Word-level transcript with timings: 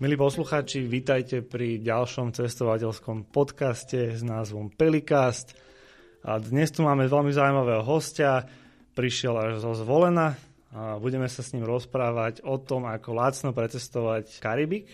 Milí 0.00 0.16
poslucháči, 0.16 0.88
vítajte 0.88 1.44
pri 1.44 1.76
ďalšom 1.76 2.32
cestovateľskom 2.32 3.28
podcaste 3.28 4.16
s 4.16 4.24
názvom 4.24 4.72
Pelikast. 4.72 5.52
A 6.24 6.40
dnes 6.40 6.72
tu 6.72 6.80
máme 6.80 7.04
veľmi 7.04 7.28
zaujímavého 7.28 7.84
hostia, 7.84 8.48
prišiel 8.96 9.36
až 9.36 9.60
zo 9.60 9.76
Zvolena 9.76 10.40
a 10.72 10.96
budeme 10.96 11.28
sa 11.28 11.44
s 11.44 11.52
ním 11.52 11.68
rozprávať 11.68 12.40
o 12.48 12.56
tom, 12.56 12.88
ako 12.88 13.12
lacno 13.12 13.52
precestovať 13.52 14.40
Karibik. 14.40 14.88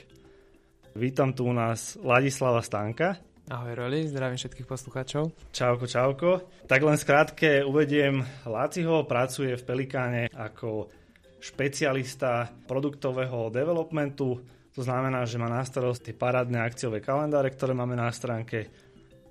Vítam 0.98 1.30
tu 1.30 1.46
u 1.46 1.54
nás 1.54 1.94
Ladislava 2.02 2.58
Stanka. 2.66 3.14
Ahoj 3.46 3.78
Roli, 3.78 4.10
zdravím 4.10 4.42
všetkých 4.42 4.66
poslucháčov. 4.66 5.30
Čauko, 5.54 5.86
čauko. 5.86 6.30
Tak 6.66 6.82
len 6.82 6.98
skrátke 6.98 7.62
uvediem, 7.62 8.26
Laciho 8.42 9.06
pracuje 9.06 9.54
v 9.54 9.66
Pelikáne 9.70 10.26
ako 10.34 10.90
špecialista 11.38 12.50
produktového 12.66 13.54
developmentu, 13.54 14.55
to 14.76 14.84
znamená, 14.84 15.24
že 15.24 15.40
má 15.40 15.48
na 15.48 15.64
starost 15.64 16.04
tie 16.04 16.12
parádne 16.12 16.60
akciové 16.60 17.00
kalendáre, 17.00 17.48
ktoré 17.48 17.72
máme 17.72 17.96
na 17.96 18.12
stránke. 18.12 18.68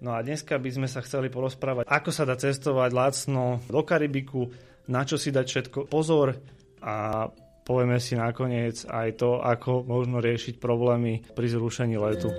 No 0.02 0.17
a 0.17 0.26
dneska 0.26 0.58
by 0.58 0.70
sme 0.73 0.88
sa 0.90 1.05
chceli 1.05 1.30
porozprávať, 1.30 1.86
ako 1.86 2.09
sa 2.09 2.26
dá 2.26 2.34
cestovať 2.34 2.90
lacno 2.91 3.62
do 3.70 3.86
Karibiku, 3.86 4.50
na 4.89 5.05
čo 5.05 5.22
si 5.22 5.30
dať 5.30 5.45
všetko 5.45 5.80
pozor 5.86 6.34
a 6.81 7.30
povieme 7.62 8.02
si 8.02 8.17
nakoniec 8.17 8.89
aj 8.89 9.22
to, 9.22 9.38
ako 9.38 9.86
možno 9.86 10.17
riešiť 10.17 10.58
problémy 10.58 11.22
pri 11.38 11.48
zrušení 11.50 11.95
letu. 11.98 12.34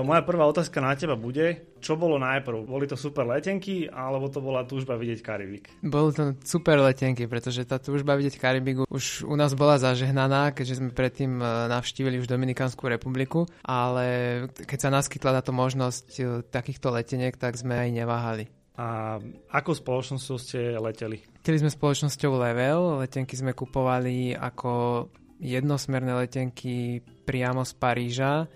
Moja 0.00 0.22
prvá 0.22 0.46
otázka 0.46 0.78
na 0.78 0.94
teba 0.94 1.18
bude, 1.18 1.74
čo 1.82 1.98
bolo 1.98 2.20
najprv? 2.22 2.68
Boli 2.68 2.86
to 2.86 2.94
super 2.94 3.26
letenky, 3.26 3.90
alebo 3.90 4.30
to 4.30 4.38
bola 4.38 4.62
túžba 4.62 4.94
vidieť 4.94 5.20
Karibik? 5.24 5.64
Boli 5.82 6.14
to 6.14 6.38
super 6.46 6.78
letenky, 6.78 7.26
pretože 7.26 7.66
tá 7.66 7.82
túžba 7.82 8.14
vidieť 8.14 8.38
Karibik 8.38 8.86
už 8.86 9.26
u 9.26 9.34
nás 9.34 9.56
bola 9.58 9.80
zažehnaná, 9.80 10.54
keďže 10.54 10.78
sme 10.78 10.90
predtým 10.94 11.40
e, 11.40 11.44
navštívili 11.72 12.22
už 12.22 12.30
Dominikánsku 12.30 12.84
republiku, 12.86 13.50
ale 13.66 14.46
keď 14.54 14.78
sa 14.78 14.90
naskytla 14.94 15.42
táto 15.42 15.50
možnosť 15.50 16.08
e, 16.20 16.22
takýchto 16.46 16.94
leteniek, 16.94 17.34
tak 17.34 17.58
sme 17.58 17.74
aj 17.74 17.90
neváhali. 17.90 18.44
A 18.80 19.20
ako 19.52 19.76
spoločnosťou 19.76 20.36
ste 20.40 20.60
leteli? 20.80 21.20
Leteli 21.40 21.60
sme 21.60 21.72
spoločnosťou 21.72 22.32
Level, 22.36 23.04
letenky 23.04 23.36
sme 23.36 23.52
kupovali 23.52 24.32
ako 24.32 25.04
jednosmerné 25.40 26.12
letenky 26.16 27.00
priamo 27.24 27.64
z 27.64 27.72
Paríža 27.76 28.48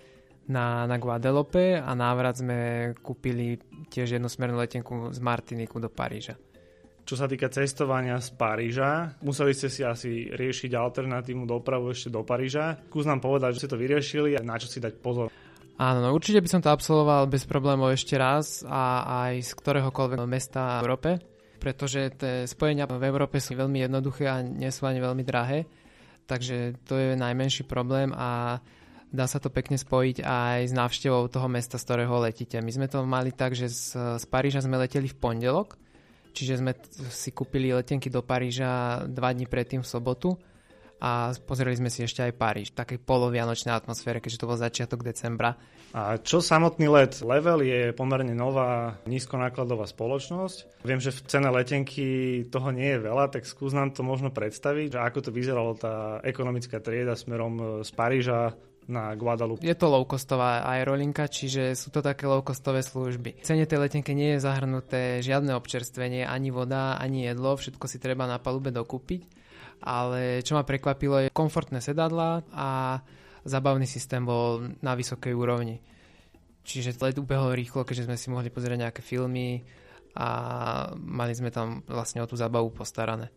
na, 0.47 0.85
na 0.85 0.97
Guadeloupe 1.01 1.81
a 1.81 1.91
návrat 1.97 2.41
sme 2.41 2.91
kúpili 3.01 3.57
tiež 3.89 4.17
jednosmernú 4.17 4.61
letenku 4.61 5.09
z 5.09 5.19
Martiniku 5.21 5.81
do 5.81 5.89
Paríža. 5.89 6.37
Čo 7.05 7.21
sa 7.21 7.29
týka 7.29 7.53
cestovania 7.53 8.17
z 8.17 8.33
Paríža, 8.33 9.21
museli 9.21 9.53
ste 9.53 9.69
si 9.69 9.85
asi 9.85 10.25
riešiť 10.33 10.73
alternatívnu 10.73 11.45
dopravu 11.45 11.93
ešte 11.93 12.09
do 12.09 12.25
Paríža. 12.25 12.81
Skús 12.89 13.05
nám 13.05 13.21
povedať, 13.21 13.53
že 13.53 13.59
ste 13.61 13.71
to 13.73 13.77
vyriešili 13.77 14.33
a 14.33 14.41
na 14.41 14.57
čo 14.57 14.65
si 14.65 14.81
dať 14.81 14.93
pozor. 14.97 15.29
Áno, 15.75 15.99
no 16.01 16.09
určite 16.15 16.41
by 16.41 16.49
som 16.49 16.63
to 16.65 16.73
absolvoval 16.73 17.29
bez 17.29 17.45
problémov 17.45 17.93
ešte 17.93 18.17
raz 18.17 18.65
a 18.65 19.05
aj 19.27 19.43
z 19.43 19.51
ktoréhokoľvek 19.53 20.19
mesta 20.25 20.79
v 20.79 20.87
Európe, 20.87 21.09
pretože 21.61 22.15
tie 22.15 22.47
spojenia 22.49 22.89
v 22.89 23.03
Európe 23.05 23.37
sú 23.37 23.53
veľmi 23.53 23.85
jednoduché 23.85 24.25
a 24.25 24.41
nie 24.41 24.71
sú 24.73 24.87
ani 24.87 25.03
veľmi 25.03 25.21
drahé, 25.27 25.67
takže 26.25 26.79
to 26.89 26.95
je 26.95 27.19
najmenší 27.19 27.67
problém 27.67 28.15
a 28.15 28.57
dá 29.15 29.25
sa 29.25 29.39
to 29.39 29.47
pekne 29.47 29.79
spojiť 29.79 30.21
aj 30.21 30.59
s 30.69 30.73
návštevou 30.75 31.31
toho 31.31 31.47
mesta, 31.47 31.79
z 31.79 31.85
ktorého 31.87 32.19
letíte. 32.19 32.59
My 32.59 32.71
sme 32.75 32.91
to 32.91 33.07
mali 33.07 33.31
tak, 33.31 33.55
že 33.55 33.71
z, 33.71 34.19
z 34.19 34.25
Paríža 34.27 34.59
sme 34.59 34.75
leteli 34.75 35.07
v 35.07 35.15
pondelok, 35.15 35.79
čiže 36.35 36.59
sme 36.59 36.75
si 37.09 37.31
kúpili 37.31 37.71
letenky 37.71 38.11
do 38.11 38.19
Paríža 38.19 39.07
dva 39.07 39.31
dní 39.31 39.47
predtým 39.47 39.79
v 39.79 39.87
sobotu 39.87 40.35
a 40.99 41.35
pozreli 41.43 41.75
sme 41.75 41.91
si 41.91 42.03
ešte 42.03 42.23
aj 42.23 42.39
Paríž 42.39 42.67
v 42.71 42.79
takej 42.79 42.99
polovianočnej 43.03 43.75
atmosfére, 43.75 44.23
keďže 44.23 44.43
to 44.43 44.49
bol 44.51 44.59
začiatok 44.59 45.03
decembra. 45.03 45.55
A 45.95 46.19
čo 46.19 46.43
samotný 46.43 46.91
let? 46.91 47.23
Level 47.23 47.63
je 47.63 47.95
pomerne 47.95 48.35
nová 48.35 48.99
nízkonákladová 49.07 49.87
spoločnosť. 49.87 50.83
Viem, 50.83 50.99
že 50.99 51.15
v 51.15 51.23
cene 51.23 51.47
letenky 51.51 52.43
toho 52.51 52.71
nie 52.75 52.95
je 52.95 52.99
veľa, 52.99 53.31
tak 53.31 53.47
skús 53.47 53.71
nám 53.71 53.95
to 53.95 54.03
možno 54.03 54.27
predstaviť, 54.27 54.95
že 54.95 54.99
ako 54.99 55.19
to 55.23 55.31
vyzeralo 55.31 55.71
tá 55.79 56.19
ekonomická 56.19 56.83
trieda 56.83 57.15
smerom 57.15 57.83
z 57.83 57.89
Paríža 57.95 58.55
na 58.85 59.13
Guadalupe. 59.17 59.65
Je 59.65 59.73
to 59.73 59.89
low-costová 59.89 60.61
aerolinka, 60.65 61.25
čiže 61.25 61.73
sú 61.73 61.89
to 61.89 62.05
také 62.05 62.29
low-costové 62.29 62.85
služby. 62.85 63.41
V 63.41 63.45
cene 63.45 63.65
tej 63.65 63.81
letenky 63.81 64.13
nie 64.13 64.37
je 64.37 64.45
zahrnuté 64.45 65.25
žiadne 65.25 65.57
občerstvenie, 65.57 66.25
ani 66.25 66.49
voda, 66.53 66.97
ani 67.01 67.25
jedlo, 67.25 67.57
všetko 67.57 67.85
si 67.89 67.97
treba 67.97 68.29
na 68.29 68.37
palube 68.37 68.69
dokúpiť. 68.69 69.21
Ale 69.85 70.39
čo 70.45 70.55
ma 70.55 70.63
prekvapilo 70.63 71.27
je 71.27 71.33
komfortné 71.33 71.83
sedadla 71.83 72.45
a 72.55 73.01
zabavný 73.45 73.85
systém 73.85 74.23
bol 74.25 74.73
na 74.81 74.97
vysokej 74.97 75.33
úrovni. 75.35 75.77
Čiže 76.65 76.97
let 77.05 77.21
ubehol 77.21 77.53
rýchlo, 77.53 77.85
keďže 77.85 78.09
sme 78.09 78.17
si 78.17 78.33
mohli 78.33 78.49
pozrieť 78.49 78.89
nejaké 78.89 79.01
filmy 79.05 79.61
a 80.17 80.27
mali 80.97 81.35
sme 81.37 81.53
tam 81.53 81.85
vlastne 81.85 82.25
o 82.25 82.29
tú 82.29 82.33
zabavu 82.33 82.73
postarané. 82.73 83.29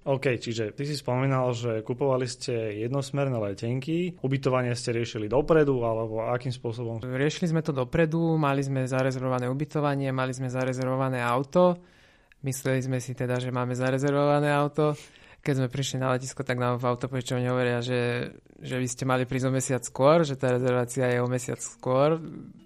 OK, 0.00 0.40
čiže 0.40 0.72
ty 0.72 0.88
si 0.88 0.96
spomínal, 0.96 1.52
že 1.52 1.84
kupovali 1.84 2.24
ste 2.24 2.72
jednosmerné 2.88 3.36
letenky, 3.36 4.16
ubytovanie 4.24 4.72
ste 4.72 4.96
riešili 4.96 5.28
dopredu, 5.28 5.76
alebo 5.84 6.24
akým 6.24 6.48
spôsobom? 6.48 7.04
Riešili 7.04 7.52
sme 7.52 7.60
to 7.60 7.76
dopredu, 7.76 8.40
mali 8.40 8.64
sme 8.64 8.88
zarezervované 8.88 9.52
ubytovanie, 9.52 10.08
mali 10.08 10.32
sme 10.32 10.48
zarezervované 10.48 11.20
auto, 11.20 11.76
mysleli 12.40 12.80
sme 12.80 12.96
si 12.96 13.12
teda, 13.12 13.36
že 13.36 13.52
máme 13.52 13.76
zarezervované 13.76 14.48
auto. 14.48 14.96
Keď 15.44 15.54
sme 15.56 15.68
prišli 15.72 15.96
na 16.00 16.16
letisko, 16.16 16.48
tak 16.48 16.56
nám 16.56 16.80
v 16.80 16.88
autopožičovni 16.88 17.48
hovoria, 17.48 17.84
že, 17.84 18.32
že 18.60 18.76
vy 18.80 18.86
ste 18.88 19.04
mali 19.04 19.28
prísť 19.28 19.48
o 19.48 19.52
mesiac 19.52 19.82
skôr, 19.84 20.24
že 20.24 20.36
tá 20.36 20.52
rezervácia 20.52 21.12
je 21.12 21.20
o 21.20 21.28
mesiac 21.28 21.60
skôr 21.60 22.20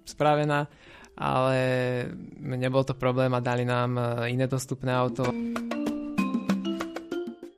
spravená, 0.07 0.71
ale 1.19 1.59
nebol 2.39 2.87
to 2.87 2.95
problém 2.95 3.31
a 3.35 3.43
dali 3.43 3.67
nám 3.67 4.23
iné 4.27 4.47
dostupné 4.47 4.91
auto. 4.91 5.31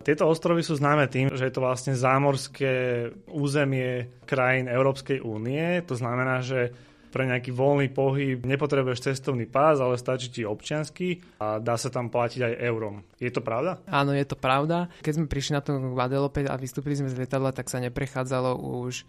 Tieto 0.06 0.30
ostrovy 0.30 0.62
sú 0.62 0.78
známe 0.78 1.10
tým, 1.10 1.34
že 1.34 1.50
je 1.50 1.54
to 1.58 1.66
vlastne 1.66 1.98
zámorské 1.98 3.10
územie 3.26 4.22
krajín 4.22 4.70
Európskej 4.70 5.18
únie. 5.18 5.82
To 5.90 5.98
znamená, 5.98 6.46
že 6.46 6.70
pre 7.10 7.26
nejaký 7.26 7.50
voľný 7.50 7.90
pohyb 7.90 8.38
nepotrebuješ 8.38 9.10
cestovný 9.10 9.50
pás, 9.50 9.82
ale 9.82 9.98
stačí 9.98 10.30
ti 10.30 10.46
občiansky 10.46 11.40
a 11.42 11.58
dá 11.58 11.74
sa 11.74 11.90
tam 11.90 12.06
platiť 12.06 12.38
aj 12.38 12.54
eurom. 12.70 13.02
Je 13.18 13.34
to 13.34 13.42
pravda? 13.42 13.82
Áno, 13.90 14.14
je 14.14 14.22
to 14.22 14.38
pravda. 14.38 14.86
Keď 15.02 15.12
sme 15.18 15.26
prišli 15.26 15.58
na 15.58 15.62
to 15.66 15.74
Guadeloupe 15.74 16.46
a 16.46 16.54
vystúpili 16.54 16.94
sme 16.94 17.10
z 17.10 17.26
lietadla, 17.26 17.50
tak 17.50 17.66
sa 17.66 17.82
neprechádzalo 17.82 18.62
už 18.86 19.02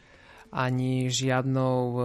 ani 0.49 1.11
žiadnou 1.13 1.77
e, 1.77 1.99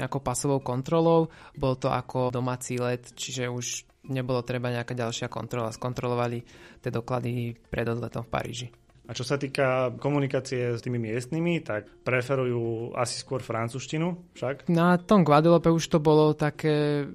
nejakou 0.00 0.24
pasovou 0.24 0.62
kontrolou. 0.64 1.28
Bol 1.52 1.76
to 1.76 1.92
ako 1.92 2.32
domáci 2.32 2.80
let, 2.80 3.12
čiže 3.12 3.50
už 3.50 3.91
nebolo 4.08 4.42
treba 4.42 4.74
nejaká 4.74 4.94
ďalšia 4.94 5.30
kontrola. 5.30 5.74
Skontrolovali 5.74 6.42
tie 6.82 6.90
doklady 6.90 7.54
pred 7.70 7.86
odletom 7.86 8.26
v 8.26 8.32
Paríži. 8.32 8.68
A 9.02 9.18
čo 9.18 9.26
sa 9.26 9.34
týka 9.34 9.98
komunikácie 9.98 10.78
s 10.78 10.80
tými 10.80 10.96
miestnymi, 11.02 11.66
tak 11.66 11.90
preferujú 12.06 12.94
asi 12.94 13.18
skôr 13.18 13.42
francúzštinu 13.42 14.32
však? 14.38 14.70
Na 14.70 14.94
tom 14.94 15.26
Guadeloupe 15.26 15.74
už 15.74 15.90
to 15.90 15.98
bolo 15.98 16.32
také 16.38 17.06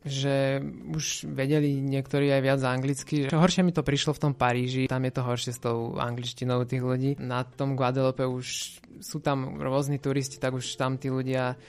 že 0.00 0.64
už 0.96 1.28
vedeli 1.28 1.76
niektorí 1.76 2.32
aj 2.32 2.40
viac 2.40 2.60
anglicky. 2.64 3.28
Horšie 3.28 3.60
mi 3.60 3.76
to 3.76 3.84
prišlo 3.84 4.16
v 4.16 4.22
tom 4.24 4.32
Paríži, 4.32 4.88
tam 4.88 5.04
je 5.04 5.12
to 5.12 5.20
horšie 5.20 5.52
s 5.52 5.60
tou 5.60 5.92
angličtinou 6.00 6.64
tých 6.64 6.80
ľudí. 6.80 7.10
Na 7.20 7.44
tom 7.44 7.76
Guadeloupe 7.76 8.24
už 8.24 8.80
sú 9.04 9.20
tam 9.20 9.60
rôzni 9.60 10.00
turisti, 10.00 10.40
tak 10.40 10.56
už 10.56 10.64
tam 10.80 10.96
tí 10.96 11.12
ľudia 11.12 11.60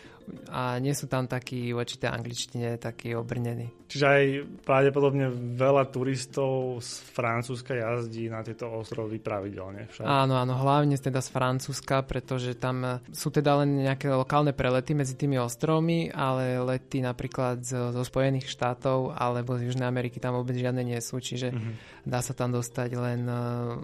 a 0.51 0.77
nie 0.79 0.95
sú 0.95 1.07
tam 1.07 1.27
takí 1.27 1.71
voči 1.71 1.99
tej 1.99 2.09
angličtine 2.11 2.79
takí 2.79 3.15
obrnení. 3.15 3.69
Čiže 3.91 4.05
aj 4.07 4.25
pravdepodobne 4.63 5.27
veľa 5.59 5.91
turistov 5.91 6.79
z 6.79 7.03
Francúzska 7.11 7.75
jazdí 7.75 8.31
na 8.31 8.39
tieto 8.39 8.72
ostrovy 8.72 9.19
pravidelne 9.19 9.91
však. 9.91 10.07
Áno, 10.07 10.39
áno, 10.39 10.55
hlavne 10.55 10.95
teda 10.95 11.19
z 11.19 11.28
Francúzska, 11.28 11.99
pretože 12.07 12.55
tam 12.55 13.03
sú 13.11 13.28
teda 13.35 13.59
len 13.59 13.83
nejaké 13.83 14.07
lokálne 14.07 14.55
prelety 14.55 14.95
medzi 14.95 15.19
tými 15.19 15.35
ostrovmi, 15.43 16.07
ale 16.07 16.63
lety 16.63 17.03
napríklad 17.03 17.67
zo, 17.67 17.91
zo 17.91 18.03
Spojených 18.07 18.47
štátov 18.47 19.11
alebo 19.11 19.59
z 19.59 19.67
Južnej 19.67 19.91
Ameriky 19.91 20.23
tam 20.23 20.39
vôbec 20.39 20.55
žiadne 20.55 20.87
nie 20.87 20.99
sú, 21.03 21.19
čiže 21.19 21.51
mm-hmm. 21.51 22.07
dá 22.07 22.23
sa 22.23 22.31
tam 22.31 22.55
dostať 22.55 22.89
len, 22.95 23.27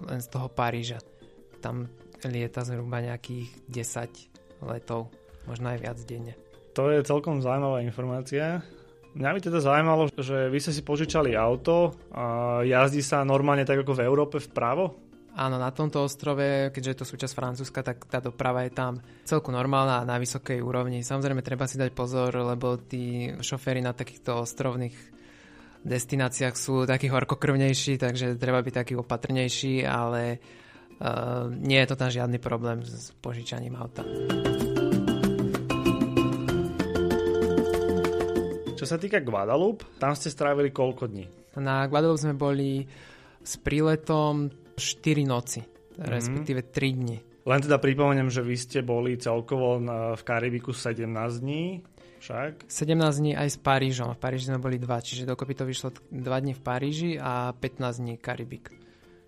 len 0.08 0.20
z 0.24 0.28
toho 0.32 0.48
Paríža. 0.48 1.04
Tam 1.60 1.84
lieta 2.24 2.64
zhruba 2.64 3.04
nejakých 3.04 3.68
10 3.68 4.64
letov 4.64 5.12
možno 5.48 5.72
aj 5.72 5.80
viac 5.80 5.98
denne. 6.04 6.36
To 6.76 6.92
je 6.92 7.00
celkom 7.02 7.40
zaujímavá 7.40 7.80
informácia. 7.80 8.60
Mňa 9.18 9.34
by 9.34 9.40
teda 9.40 9.58
zaujímalo, 9.58 10.12
že 10.14 10.52
vy 10.52 10.58
ste 10.60 10.76
si 10.76 10.84
požičali 10.84 11.34
auto 11.34 11.96
a 12.12 12.60
jazdí 12.62 13.00
sa 13.00 13.26
normálne 13.26 13.64
tak 13.64 13.80
ako 13.82 13.98
v 13.98 14.04
Európe 14.04 14.36
vpravo? 14.38 15.08
Áno, 15.38 15.54
na 15.54 15.70
tomto 15.70 16.02
ostrove, 16.02 16.74
keďže 16.74 16.90
je 16.90 16.98
to 16.98 17.06
súčasť 17.06 17.34
Francúzska, 17.34 17.80
tak 17.86 18.10
tá 18.10 18.18
doprava 18.18 18.66
je 18.66 18.74
tam 18.74 18.98
celku 19.22 19.54
normálna 19.54 20.02
a 20.02 20.08
na 20.08 20.18
vysokej 20.18 20.58
úrovni. 20.58 21.06
Samozrejme, 21.06 21.46
treba 21.46 21.70
si 21.70 21.78
dať 21.78 21.94
pozor, 21.94 22.34
lebo 22.34 22.74
tí 22.74 23.30
šoféry 23.38 23.78
na 23.78 23.94
takýchto 23.94 24.42
ostrovných 24.42 24.94
destináciách 25.86 26.54
sú 26.58 26.90
takí 26.90 27.06
horkokrvnejší, 27.06 28.02
takže 28.02 28.34
treba 28.34 28.58
byť 28.66 28.74
taký 28.82 28.94
opatrnejší, 28.98 29.86
ale 29.86 30.42
uh, 30.98 31.46
nie 31.54 31.78
je 31.78 31.88
to 31.90 31.94
tam 31.94 32.10
žiadny 32.10 32.42
problém 32.42 32.82
s 32.82 33.14
požičaním 33.22 33.78
auta. 33.78 34.02
Čo 38.88 38.96
sa 38.96 39.04
týka 39.04 39.20
Guadalupe, 39.20 39.84
tam 40.00 40.16
ste 40.16 40.32
strávili 40.32 40.72
koľko 40.72 41.12
dní? 41.12 41.28
Na 41.60 41.84
Guadalupe 41.84 42.24
sme 42.24 42.32
boli 42.32 42.88
s 43.44 43.60
príletom 43.60 44.48
4 44.80 45.28
noci, 45.28 45.60
mm-hmm. 45.60 46.08
respektíve 46.08 46.72
3 46.72 46.96
dni. 46.96 47.16
Len 47.44 47.60
teda 47.60 47.76
pripomeniem, 47.76 48.32
že 48.32 48.40
vy 48.40 48.56
ste 48.56 48.80
boli 48.80 49.20
celkovo 49.20 49.76
v 50.16 50.22
Karibiku 50.24 50.72
17 50.72 51.04
dní, 51.04 51.84
však? 52.24 52.64
17 52.64 53.20
dní 53.20 53.36
aj 53.36 53.48
s 53.52 53.58
Parížom. 53.60 54.16
V 54.16 54.20
Paríži 54.24 54.48
sme 54.48 54.56
boli 54.56 54.80
2, 54.80 54.88
čiže 55.04 55.28
dokopy 55.28 55.52
to 55.52 55.68
vyšlo 55.68 55.92
2 56.08 56.24
dní 56.24 56.56
v 56.56 56.62
Paríži 56.64 57.10
a 57.20 57.52
15 57.52 57.92
dní 58.00 58.16
Karibik. 58.16 58.72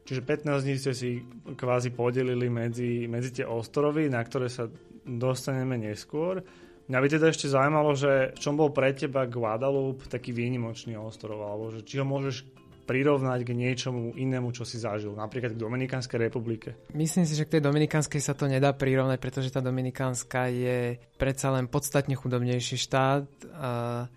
Čiže 0.09 0.25
15 0.25 0.65
dní 0.65 0.75
ste 0.81 0.97
si 0.97 1.21
kvázi 1.53 1.93
podelili 1.93 2.49
medzi, 2.49 3.05
medzi 3.13 3.37
tie 3.37 3.45
ostrovy, 3.45 4.09
na 4.09 4.25
ktoré 4.25 4.49
sa 4.49 4.73
dostaneme 5.05 5.77
neskôr. 5.77 6.41
Mňa 6.91 6.99
by 6.99 7.07
teda 7.07 7.27
ešte 7.31 7.47
zaujímalo, 7.47 7.95
že 7.95 8.35
v 8.35 8.39
čom 8.43 8.59
bol 8.59 8.75
pre 8.75 8.91
teba 8.91 9.23
Guadalupe 9.23 10.11
taký 10.11 10.35
výnimočný 10.35 10.99
ostrov, 10.99 11.39
alebo 11.39 11.71
že 11.71 11.87
či 11.87 12.03
ho 12.03 12.07
môžeš 12.07 12.43
prirovnať 12.83 13.47
k 13.47 13.55
niečomu 13.55 14.19
inému, 14.19 14.51
čo 14.51 14.67
si 14.67 14.83
zažil, 14.83 15.15
napríklad 15.15 15.55
k 15.55 15.63
Dominikánskej 15.63 16.19
republike? 16.19 16.75
Myslím 16.91 17.31
si, 17.31 17.39
že 17.39 17.47
k 17.47 17.55
tej 17.55 17.63
Dominikánskej 17.63 18.19
sa 18.19 18.35
to 18.35 18.51
nedá 18.51 18.75
prirovnať, 18.75 19.23
pretože 19.23 19.55
tá 19.55 19.63
Dominikánska 19.63 20.51
je 20.51 20.99
predsa 21.15 21.55
len 21.55 21.71
podstatne 21.71 22.19
chudobnejší 22.19 22.75
štát. 22.83 23.31
Uh, 23.47 24.11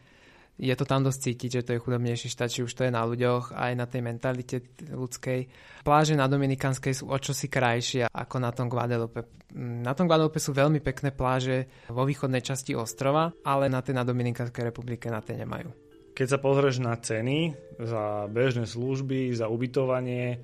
je 0.53 0.73
to 0.77 0.85
tam 0.85 1.01
dosť 1.01 1.19
cítiť, 1.19 1.49
že 1.49 1.65
to 1.65 1.71
je 1.73 1.83
chudobnejší 1.83 2.29
štát, 2.29 2.49
či 2.53 2.61
už 2.61 2.73
to 2.73 2.85
je 2.85 2.93
na 2.93 3.01
ľuďoch, 3.09 3.57
aj 3.57 3.73
na 3.73 3.85
tej 3.89 4.01
mentalite 4.05 4.61
ľudskej. 4.85 5.49
Pláže 5.81 6.13
na 6.13 6.29
Dominikánskej 6.29 6.93
sú 6.93 7.09
o 7.09 7.17
čosi 7.17 7.49
krajšie 7.49 8.05
ako 8.05 8.35
na 8.37 8.53
tom 8.53 8.69
Guadalupe. 8.69 9.25
Na 9.57 9.97
tom 9.97 10.05
Guadalupe 10.05 10.37
sú 10.37 10.53
veľmi 10.53 10.77
pekné 10.77 11.09
pláže 11.09 11.65
vo 11.89 12.05
východnej 12.05 12.45
časti 12.45 12.77
ostrova, 12.77 13.33
ale 13.41 13.65
na 13.65 13.81
tej 13.81 13.97
na 13.97 14.05
Dominikánskej 14.05 14.69
republike 14.69 15.09
na 15.09 15.25
tej 15.25 15.41
nemajú. 15.41 15.73
Keď 16.13 16.27
sa 16.29 16.37
pozrieš 16.37 16.77
na 16.77 16.93
ceny 16.93 17.57
za 17.81 18.29
bežné 18.29 18.69
služby, 18.69 19.33
za 19.33 19.49
ubytovanie, 19.49 20.37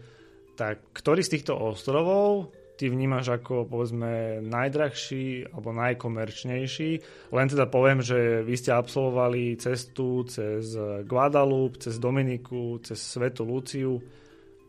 tak 0.57 0.89
ktorý 0.97 1.21
z 1.21 1.37
týchto 1.37 1.53
ostrovov 1.53 2.51
ty 2.79 2.87
vnímaš 2.87 3.35
ako 3.35 3.67
povedzme 3.67 4.39
najdrahší 4.39 5.51
alebo 5.51 5.75
najkomerčnejší. 5.75 6.89
Len 7.35 7.47
teda 7.51 7.67
poviem, 7.67 7.99
že 7.99 8.39
vy 8.47 8.55
ste 8.55 8.71
absolvovali 8.71 9.59
cestu 9.59 10.23
cez 10.23 10.79
Guadalupe, 11.03 11.83
cez 11.83 11.99
Dominiku, 11.99 12.79
cez 12.79 13.03
Svetu 13.03 13.43
Luciu 13.43 13.99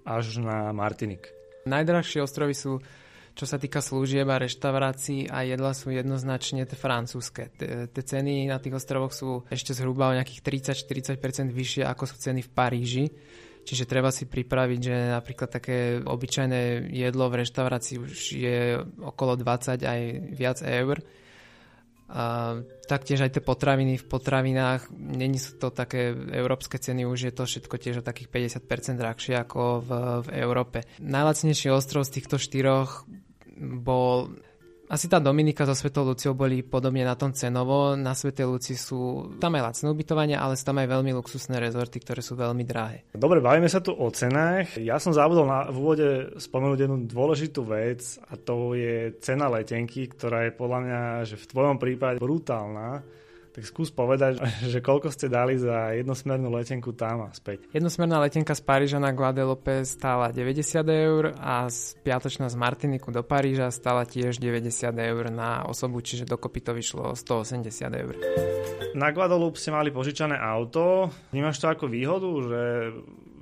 až 0.03 0.43
na 0.43 0.75
Martinik. 0.75 1.31
Najdrahšie 1.71 2.19
ostrovy 2.27 2.59
sú 2.59 2.83
čo 3.31 3.47
sa 3.47 3.63
týka 3.63 3.79
služieb 3.79 4.27
a 4.27 4.43
reštaurácií 4.43 5.31
a 5.31 5.47
jedla 5.47 5.71
sú 5.73 5.95
jednoznačne 5.95 6.67
tie 6.67 6.77
francúzske. 6.77 7.49
Tie 7.57 8.03
ceny 8.05 8.51
na 8.51 8.59
tých 8.59 8.77
ostrovoch 8.77 9.15
sú 9.15 9.47
ešte 9.49 9.71
zhruba 9.73 10.11
o 10.11 10.17
nejakých 10.19 10.75
30-40% 10.75 11.49
vyššie 11.49 11.87
ako 11.87 12.05
sú 12.11 12.17
ceny 12.21 12.43
v 12.43 12.51
Paríži 12.51 13.05
Čiže 13.61 13.85
treba 13.87 14.11
si 14.11 14.25
pripraviť, 14.27 14.81
že 14.81 14.97
napríklad 15.15 15.51
také 15.53 16.01
obyčajné 16.01 16.91
jedlo 16.91 17.29
v 17.29 17.45
reštaurácii 17.45 17.97
už 18.01 18.19
je 18.35 18.59
okolo 18.99 19.37
20 19.37 19.85
aj 19.85 20.01
viac 20.33 20.59
eur. 20.65 20.99
A 22.11 22.59
taktiež 22.91 23.23
aj 23.23 23.39
tie 23.39 23.43
potraviny 23.45 23.95
v 23.95 24.09
potravinách, 24.11 24.91
není 24.91 25.39
sú 25.39 25.63
to 25.63 25.71
také 25.71 26.11
európske 26.11 26.75
ceny, 26.75 27.07
už 27.07 27.31
je 27.31 27.33
to 27.35 27.47
všetko 27.47 27.77
tiež 27.79 28.03
o 28.03 28.07
takých 28.07 28.51
50% 28.67 28.99
drahšie 28.99 29.39
ako 29.39 29.63
v, 29.79 29.91
v 30.27 30.29
Európe. 30.43 30.83
Najlacnejší 30.99 31.71
ostrov 31.71 32.03
z 32.03 32.19
týchto 32.19 32.43
štyroch 32.43 33.07
bol 33.61 34.35
asi 34.91 35.07
tá 35.07 35.23
Dominika 35.23 35.63
so 35.63 35.79
Svetou 35.79 36.03
Luciou 36.03 36.35
boli 36.35 36.67
podobne 36.67 37.07
na 37.07 37.15
tom 37.15 37.31
cenovo. 37.31 37.95
Na 37.95 38.11
Svetej 38.11 38.47
Luci 38.51 38.75
sú 38.75 39.31
tam 39.39 39.55
aj 39.55 39.63
lacné 39.71 39.87
ubytovanie, 39.87 40.35
ale 40.35 40.59
sú 40.59 40.67
tam 40.67 40.83
aj 40.83 40.91
veľmi 40.91 41.15
luxusné 41.15 41.63
rezorty, 41.63 42.03
ktoré 42.03 42.19
sú 42.19 42.35
veľmi 42.35 42.67
drahé. 42.67 43.07
Dobre, 43.15 43.39
bavíme 43.39 43.71
sa 43.71 43.79
tu 43.79 43.95
o 43.95 44.11
cenách. 44.11 44.83
Ja 44.83 44.99
som 44.99 45.15
zabudol 45.15 45.47
na, 45.47 45.71
v 45.71 45.77
úvode 45.79 46.09
spomenúť 46.43 46.79
jednu 46.91 47.07
dôležitú 47.07 47.63
vec 47.71 48.19
a 48.27 48.35
to 48.35 48.75
je 48.75 49.15
cena 49.23 49.47
letenky, 49.47 50.11
ktorá 50.11 50.51
je 50.51 50.59
podľa 50.59 50.79
mňa, 50.83 51.01
že 51.23 51.39
v 51.39 51.49
tvojom 51.55 51.77
prípade 51.79 52.19
brutálna 52.19 53.07
tak 53.51 53.67
skús 53.67 53.91
povedať, 53.91 54.39
že 54.73 54.79
koľko 54.79 55.11
ste 55.11 55.27
dali 55.27 55.59
za 55.59 55.95
jednosmernú 55.95 56.49
letenku 56.55 56.95
tam 56.95 57.27
a 57.27 57.31
späť. 57.35 57.67
Jednosmerná 57.75 58.23
letenka 58.23 58.55
z 58.55 58.63
Paríža 58.63 59.03
na 59.03 59.11
Guadeloupe 59.11 59.83
stála 59.83 60.31
90 60.31 60.87
eur 60.87 61.35
a 61.37 61.67
z 61.67 61.99
piatočná 62.07 62.47
z 62.47 62.57
Martiniku 62.57 63.11
do 63.11 63.27
Paríža 63.27 63.75
stála 63.75 64.07
tiež 64.07 64.39
90 64.39 64.95
eur 64.95 65.25
na 65.35 65.67
osobu, 65.67 65.99
čiže 65.99 66.27
dokopy 66.27 66.61
to 66.63 66.73
vyšlo 66.73 67.19
180 67.19 67.91
eur. 67.91 68.15
Na 68.95 69.11
Guadeloupe 69.11 69.59
ste 69.59 69.75
mali 69.75 69.91
požičané 69.91 70.39
auto. 70.39 71.11
Vnímaš 71.35 71.59
to 71.59 71.67
ako 71.71 71.91
výhodu, 71.91 72.31
že 72.47 72.61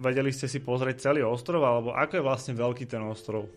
vedeli 0.00 0.32
ste 0.32 0.48
si 0.48 0.64
pozrieť 0.64 1.10
celý 1.10 1.24
ostrov, 1.24 1.60
alebo 1.64 1.92
ako 1.92 2.20
je 2.20 2.24
vlastne 2.24 2.52
veľký 2.56 2.84
ten 2.88 3.02
ostrov? 3.04 3.48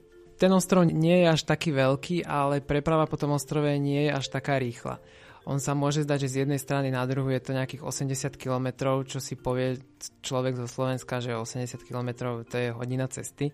Ten 0.41 0.49
ostrov 0.57 0.89
nie 0.89 1.21
je 1.21 1.27
až 1.29 1.45
taký 1.45 1.69
veľký, 1.69 2.25
ale 2.25 2.65
preprava 2.65 3.05
po 3.05 3.13
tom 3.13 3.37
ostrove 3.37 3.77
nie 3.77 4.09
je 4.09 4.11
až 4.11 4.25
taká 4.33 4.57
rýchla 4.57 4.97
on 5.45 5.57
sa 5.57 5.73
môže 5.73 6.05
zdať, 6.05 6.19
že 6.27 6.29
z 6.29 6.39
jednej 6.45 6.61
strany 6.61 6.93
na 6.93 7.01
druhú 7.09 7.33
je 7.33 7.41
to 7.41 7.57
nejakých 7.57 7.81
80 7.81 8.37
km, 8.37 8.67
čo 9.09 9.17
si 9.17 9.33
povie 9.33 9.81
človek 10.21 10.53
zo 10.53 10.69
Slovenska, 10.69 11.17
že 11.17 11.33
80 11.33 11.81
km 11.81 12.37
to 12.45 12.55
je 12.57 12.69
hodina 12.69 13.09
cesty. 13.09 13.49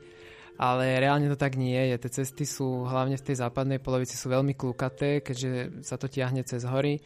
Ale 0.57 0.97
reálne 0.97 1.29
to 1.29 1.37
tak 1.37 1.53
nie 1.53 1.77
je. 1.93 2.01
Tie 2.01 2.25
cesty 2.25 2.43
sú 2.43 2.83
hlavne 2.89 3.15
v 3.15 3.25
tej 3.29 3.39
západnej 3.39 3.77
polovici 3.77 4.17
sú 4.17 4.33
veľmi 4.33 4.57
klukaté, 4.57 5.21
keďže 5.21 5.85
sa 5.85 6.01
to 6.01 6.09
tiahne 6.09 6.41
cez 6.41 6.65
hory 6.65 6.97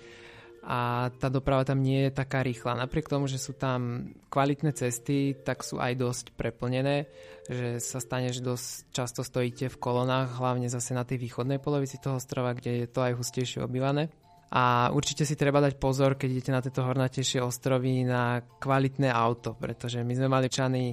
a 0.62 1.10
tá 1.18 1.28
doprava 1.34 1.66
tam 1.66 1.82
nie 1.82 2.06
je 2.06 2.12
taká 2.14 2.46
rýchla. 2.46 2.78
Napriek 2.78 3.10
tomu, 3.10 3.26
že 3.26 3.42
sú 3.42 3.58
tam 3.58 4.14
kvalitné 4.30 4.78
cesty, 4.78 5.34
tak 5.34 5.66
sú 5.66 5.82
aj 5.82 5.98
dosť 5.98 6.26
preplnené, 6.38 7.10
že 7.50 7.82
sa 7.82 7.98
stane, 7.98 8.30
že 8.30 8.46
dosť 8.46 8.94
často 8.94 9.26
stojíte 9.26 9.74
v 9.74 9.82
kolonách, 9.82 10.38
hlavne 10.38 10.70
zase 10.70 10.94
na 10.94 11.02
tej 11.02 11.18
východnej 11.18 11.58
polovici 11.58 11.98
toho 11.98 12.22
ostrova, 12.22 12.54
kde 12.54 12.86
je 12.86 12.88
to 12.88 13.02
aj 13.02 13.18
hustejšie 13.18 13.66
obývané. 13.66 14.14
A 14.52 14.92
určite 14.92 15.24
si 15.24 15.40
treba 15.40 15.64
dať 15.64 15.80
pozor, 15.80 16.20
keď 16.20 16.28
idete 16.28 16.52
na 16.52 16.60
tieto 16.60 16.84
hornatejšie 16.84 17.40
ostrovy 17.40 18.04
na 18.04 18.44
kvalitné 18.60 19.08
auto, 19.08 19.56
pretože 19.56 20.04
my 20.04 20.12
sme 20.12 20.28
mali 20.28 20.52
čaný 20.52 20.92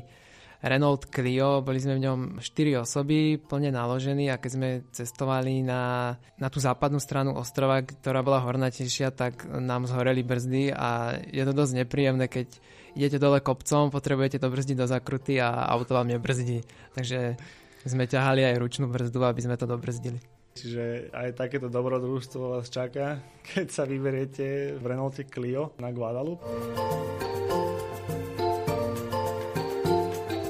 Renault 0.63 1.07
Clio, 1.11 1.63
boli 1.63 1.79
sme 1.79 1.99
v 1.99 2.05
ňom 2.07 2.19
4 2.43 2.83
osoby, 2.83 3.39
plne 3.39 3.71
naložení 3.71 4.27
a 4.27 4.43
keď 4.43 4.51
sme 4.51 4.69
cestovali 4.91 5.63
na, 5.63 6.15
na 6.39 6.49
tú 6.51 6.59
západnú 6.59 6.99
stranu 6.99 7.35
ostrova, 7.39 7.83
ktorá 7.83 8.27
bola 8.27 8.43
hornatejšia, 8.43 9.15
tak 9.15 9.47
nám 9.47 9.87
zhoreli 9.87 10.27
brzdy 10.27 10.75
a 10.75 11.19
je 11.31 11.43
to 11.47 11.55
dosť 11.55 11.83
nepríjemné, 11.83 12.27
keď 12.27 12.59
idete 12.99 13.23
dole 13.23 13.39
kopcom, 13.39 13.95
potrebujete 13.95 14.43
to 14.43 14.51
brzdiť 14.51 14.77
do 14.79 14.87
zakruty 14.91 15.39
a 15.39 15.67
auto 15.71 15.95
vám 15.95 16.11
nebrzdí. 16.11 16.67
Takže 16.99 17.39
sme 17.87 18.11
ťahali 18.11 18.43
aj 18.43 18.59
ručnú 18.59 18.91
brzdu, 18.91 19.23
aby 19.23 19.41
sme 19.43 19.55
to 19.55 19.67
dobrzdili. 19.71 20.38
Čiže 20.59 21.15
aj 21.15 21.39
takéto 21.39 21.71
dobrodružstvo 21.71 22.59
vás 22.59 22.67
čaká, 22.67 23.23
keď 23.55 23.67
sa 23.71 23.87
vyberiete 23.87 24.75
v 24.75 24.85
Renaulte 24.85 25.23
Clio 25.23 25.73
na 25.79 25.95
Guadalupe. 25.95 26.43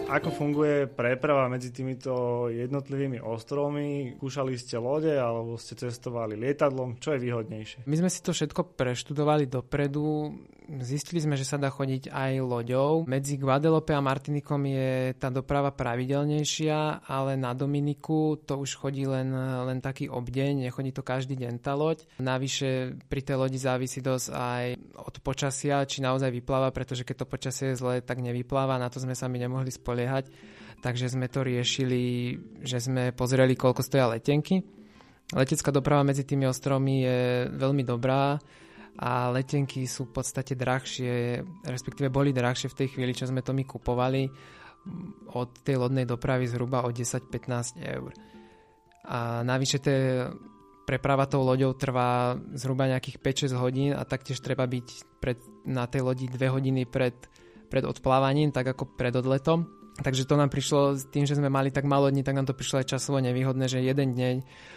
Ako 0.09 0.33
funguje 0.33 0.89
preprava 0.89 1.53
medzi 1.53 1.69
týmito 1.69 2.49
jednotlivými 2.49 3.21
ostrovmi? 3.21 4.17
Kúšali 4.17 4.57
ste 4.57 4.81
lode 4.81 5.13
alebo 5.13 5.61
ste 5.61 5.77
cestovali 5.77 6.33
lietadlom? 6.33 6.97
Čo 6.97 7.13
je 7.13 7.29
výhodnejšie? 7.29 7.79
My 7.85 7.97
sme 8.01 8.09
si 8.09 8.25
to 8.25 8.33
všetko 8.33 8.73
preštudovali 8.73 9.45
dopredu. 9.45 10.33
Zistili 10.81 11.21
sme, 11.21 11.37
že 11.37 11.45
sa 11.45 11.61
dá 11.61 11.69
chodiť 11.69 12.09
aj 12.09 12.33
loďou. 12.41 13.05
Medzi 13.05 13.37
Guadeloupe 13.37 13.93
a 13.93 14.01
Martinikom 14.01 14.65
je 14.69 15.13
tá 15.17 15.29
doprava 15.29 15.77
pravidelnejšia, 15.77 17.05
ale 17.05 17.37
na 17.37 17.53
Dominiku 17.53 18.41
to 18.41 18.65
už 18.65 18.81
chodí 18.81 19.05
len, 19.05 19.29
len 19.69 19.81
taký 19.85 20.09
obdeň, 20.09 20.69
nechodí 20.69 20.93
to 20.93 21.05
každý 21.05 21.37
deň 21.37 21.61
tá 21.61 21.77
loď. 21.77 22.05
Navyše 22.21 23.01
pri 23.13 23.21
tej 23.25 23.37
lodi 23.37 23.61
závisí 23.61 24.01
dosť 24.01 24.29
aj 24.33 24.65
od 24.97 25.15
počasia, 25.21 25.85
či 25.85 26.01
naozaj 26.01 26.33
vypláva, 26.33 26.73
pretože 26.73 27.05
keď 27.05 27.25
to 27.25 27.33
počasie 27.33 27.73
je 27.73 27.81
zlé, 27.81 27.95
tak 28.01 28.25
nevypláva. 28.25 28.81
Na 28.81 28.89
to 28.93 29.01
sme 29.01 29.17
sa 29.17 29.25
mi 29.29 29.41
nemohli 29.41 29.73
spoliehať 29.73 29.98
spoliehať. 29.99 30.31
Takže 30.79 31.11
sme 31.11 31.27
to 31.27 31.43
riešili, 31.43 32.39
že 32.63 32.79
sme 32.79 33.11
pozreli, 33.11 33.59
koľko 33.59 33.83
stoja 33.83 34.15
letenky. 34.15 34.63
Letecká 35.35 35.75
doprava 35.75 36.07
medzi 36.07 36.23
tými 36.23 36.47
ostrovmi 36.47 37.03
je 37.03 37.19
veľmi 37.51 37.83
dobrá 37.83 38.39
a 39.03 39.11
letenky 39.35 39.91
sú 39.91 40.07
v 40.07 40.23
podstate 40.23 40.55
drahšie, 40.55 41.43
respektíve 41.67 42.15
boli 42.15 42.31
drahšie 42.31 42.71
v 42.71 42.79
tej 42.79 42.89
chvíli, 42.95 43.11
čo 43.11 43.27
sme 43.27 43.43
to 43.43 43.51
my 43.51 43.67
kupovali 43.67 44.31
od 45.35 45.51
tej 45.67 45.83
lodnej 45.83 46.07
dopravy 46.07 46.47
zhruba 46.47 46.87
o 46.87 46.95
10-15 46.95 47.83
eur. 47.83 48.15
A 49.11 49.43
navyše 49.43 49.83
tie 49.83 50.31
preprava 50.87 51.27
tou 51.27 51.43
loďou 51.43 51.75
trvá 51.75 52.39
zhruba 52.55 52.87
nejakých 52.89 53.51
5-6 53.51 53.61
hodín 53.61 53.91
a 53.93 54.07
taktiež 54.07 54.41
treba 54.41 54.65
byť 54.65 55.19
pred, 55.19 55.43
na 55.67 55.91
tej 55.91 56.07
lodi 56.07 56.31
2 56.31 56.39
hodiny 56.55 56.87
pred, 56.87 57.19
pred 57.69 57.85
odplávaním, 57.85 58.55
tak 58.55 58.73
ako 58.73 58.97
pred 58.97 59.13
odletom 59.13 59.78
Takže 59.99 60.31
to 60.31 60.39
nám 60.39 60.47
prišlo 60.47 60.95
s 60.95 61.11
tým, 61.11 61.27
že 61.27 61.35
sme 61.35 61.51
mali 61.51 61.75
tak 61.75 61.83
málo 61.83 62.07
dní, 62.07 62.23
tak 62.23 62.39
nám 62.39 62.47
to 62.47 62.55
prišlo 62.55 62.81
aj 62.81 62.95
časovo 62.95 63.19
nevýhodné, 63.19 63.67
že 63.67 63.83
jeden 63.83 64.15
deň 64.15 64.35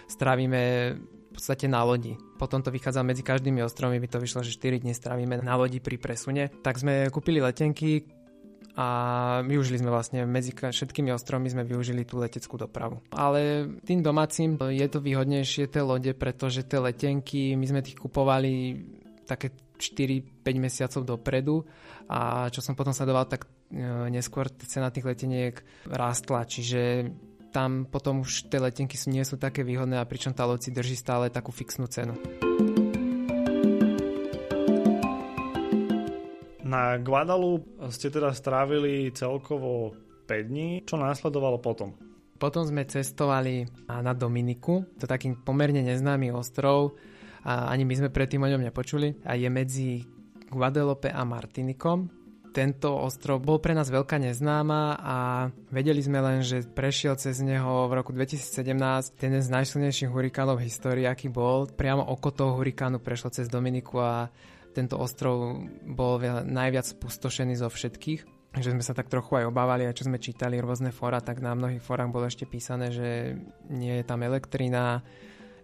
strávime 0.10 0.62
v 0.98 1.32
podstate 1.32 1.70
na 1.70 1.86
lodi. 1.86 2.18
Potom 2.36 2.60
to 2.60 2.74
vychádza 2.74 3.06
medzi 3.06 3.24
každými 3.24 3.64
ostrovmi, 3.64 4.02
by 4.02 4.10
to 4.12 4.20
vyšlo, 4.20 4.42
že 4.44 4.58
4 4.58 4.82
dní 4.84 4.92
strávime 4.92 5.40
na 5.40 5.56
lodi 5.56 5.80
pri 5.80 5.96
presune. 6.02 6.50
Tak 6.66 6.82
sme 6.82 7.08
kúpili 7.14 7.40
letenky 7.40 8.04
a 8.76 8.88
využili 9.46 9.80
sme 9.80 9.92
vlastne 9.94 10.26
medzi 10.28 10.52
všetkými 10.52 11.12
ostrovmi 11.14 11.48
sme 11.54 11.64
využili 11.64 12.04
tú 12.04 12.20
leteckú 12.20 12.60
dopravu. 12.60 13.00
Ale 13.16 13.68
tým 13.86 14.04
domácim 14.04 14.58
je 14.58 14.88
to 14.90 15.00
výhodnejšie 15.00 15.70
tie 15.72 15.84
lode, 15.86 16.12
pretože 16.18 16.68
tie 16.68 16.82
letenky, 16.82 17.56
my 17.56 17.66
sme 17.68 17.86
tých 17.86 18.00
kupovali 18.00 18.80
také 19.24 19.56
4-5 19.80 20.44
mesiacov 20.60 21.02
dopredu 21.04 21.64
a 22.12 22.52
čo 22.52 22.60
som 22.60 22.76
potom 22.76 22.92
sledoval, 22.92 23.30
tak 23.30 23.48
neskôr 24.12 24.52
cena 24.68 24.92
tých 24.92 25.08
leteniek 25.08 25.56
rástla, 25.88 26.44
čiže 26.44 27.12
tam 27.52 27.84
potom 27.88 28.24
už 28.24 28.48
tie 28.48 28.60
letenky 28.64 28.96
sú, 28.96 29.12
nie 29.12 29.24
sú 29.28 29.36
také 29.36 29.64
výhodné 29.64 30.00
a 30.00 30.08
pričom 30.08 30.32
tá 30.32 30.48
loď 30.48 30.68
si 30.68 30.72
drží 30.72 30.96
stále 30.96 31.28
takú 31.28 31.52
fixnú 31.52 31.88
cenu. 31.88 32.16
Na 36.64 36.96
Guadalupe 36.96 37.92
ste 37.92 38.08
teda 38.08 38.32
strávili 38.32 39.12
celkovo 39.12 39.92
5 40.24 40.48
dní. 40.48 40.88
Čo 40.88 40.96
následovalo 40.96 41.60
potom? 41.60 41.92
Potom 42.40 42.64
sme 42.64 42.88
cestovali 42.88 43.68
na 43.92 44.16
Dominiku, 44.16 44.88
to 44.96 45.04
taký 45.04 45.36
pomerne 45.36 45.84
neznámy 45.84 46.32
ostrov, 46.32 46.96
a 47.42 47.74
ani 47.74 47.90
my 47.90 47.94
sme 47.98 48.14
predtým 48.14 48.42
o 48.46 48.52
ňom 48.54 48.62
nepočuli. 48.62 49.18
A 49.26 49.34
je 49.34 49.50
medzi 49.50 50.06
Guadeloupe 50.50 51.10
a 51.10 51.26
Martinikom. 51.26 52.21
Tento 52.52 52.92
ostrov 53.00 53.40
bol 53.40 53.64
pre 53.64 53.72
nás 53.72 53.88
veľká 53.88 54.20
neznáma 54.20 55.00
a 55.00 55.18
vedeli 55.72 56.04
sme 56.04 56.20
len, 56.20 56.44
že 56.44 56.68
prešiel 56.68 57.16
cez 57.16 57.40
neho 57.40 57.88
v 57.88 57.96
roku 57.96 58.12
2017 58.12 59.16
ten 59.16 59.32
z 59.40 59.48
najsilnejších 59.48 60.12
hurikánov 60.12 60.60
v 60.60 60.68
histórii, 60.68 61.08
aký 61.08 61.32
bol. 61.32 61.72
Priamo 61.72 62.04
oko 62.04 62.28
toho 62.36 62.60
hurikánu 62.60 63.00
prešlo 63.00 63.32
cez 63.32 63.48
Dominiku 63.48 64.04
a 64.04 64.28
tento 64.76 65.00
ostrov 65.00 65.64
bol 65.88 66.20
najviac 66.44 66.92
spustošený 66.92 67.56
zo 67.56 67.72
všetkých 67.72 68.44
že 68.52 68.76
sme 68.76 68.84
sa 68.84 68.92
tak 68.92 69.08
trochu 69.08 69.40
aj 69.40 69.48
obávali 69.48 69.88
a 69.88 69.96
čo 69.96 70.12
sme 70.12 70.20
čítali 70.20 70.60
rôzne 70.60 70.92
fóra, 70.92 71.24
tak 71.24 71.40
na 71.40 71.56
mnohých 71.56 71.80
fórach 71.80 72.12
bolo 72.12 72.28
ešte 72.28 72.44
písané, 72.44 72.92
že 72.92 73.40
nie 73.72 73.96
je 73.96 74.04
tam 74.04 74.28
elektrina, 74.28 75.00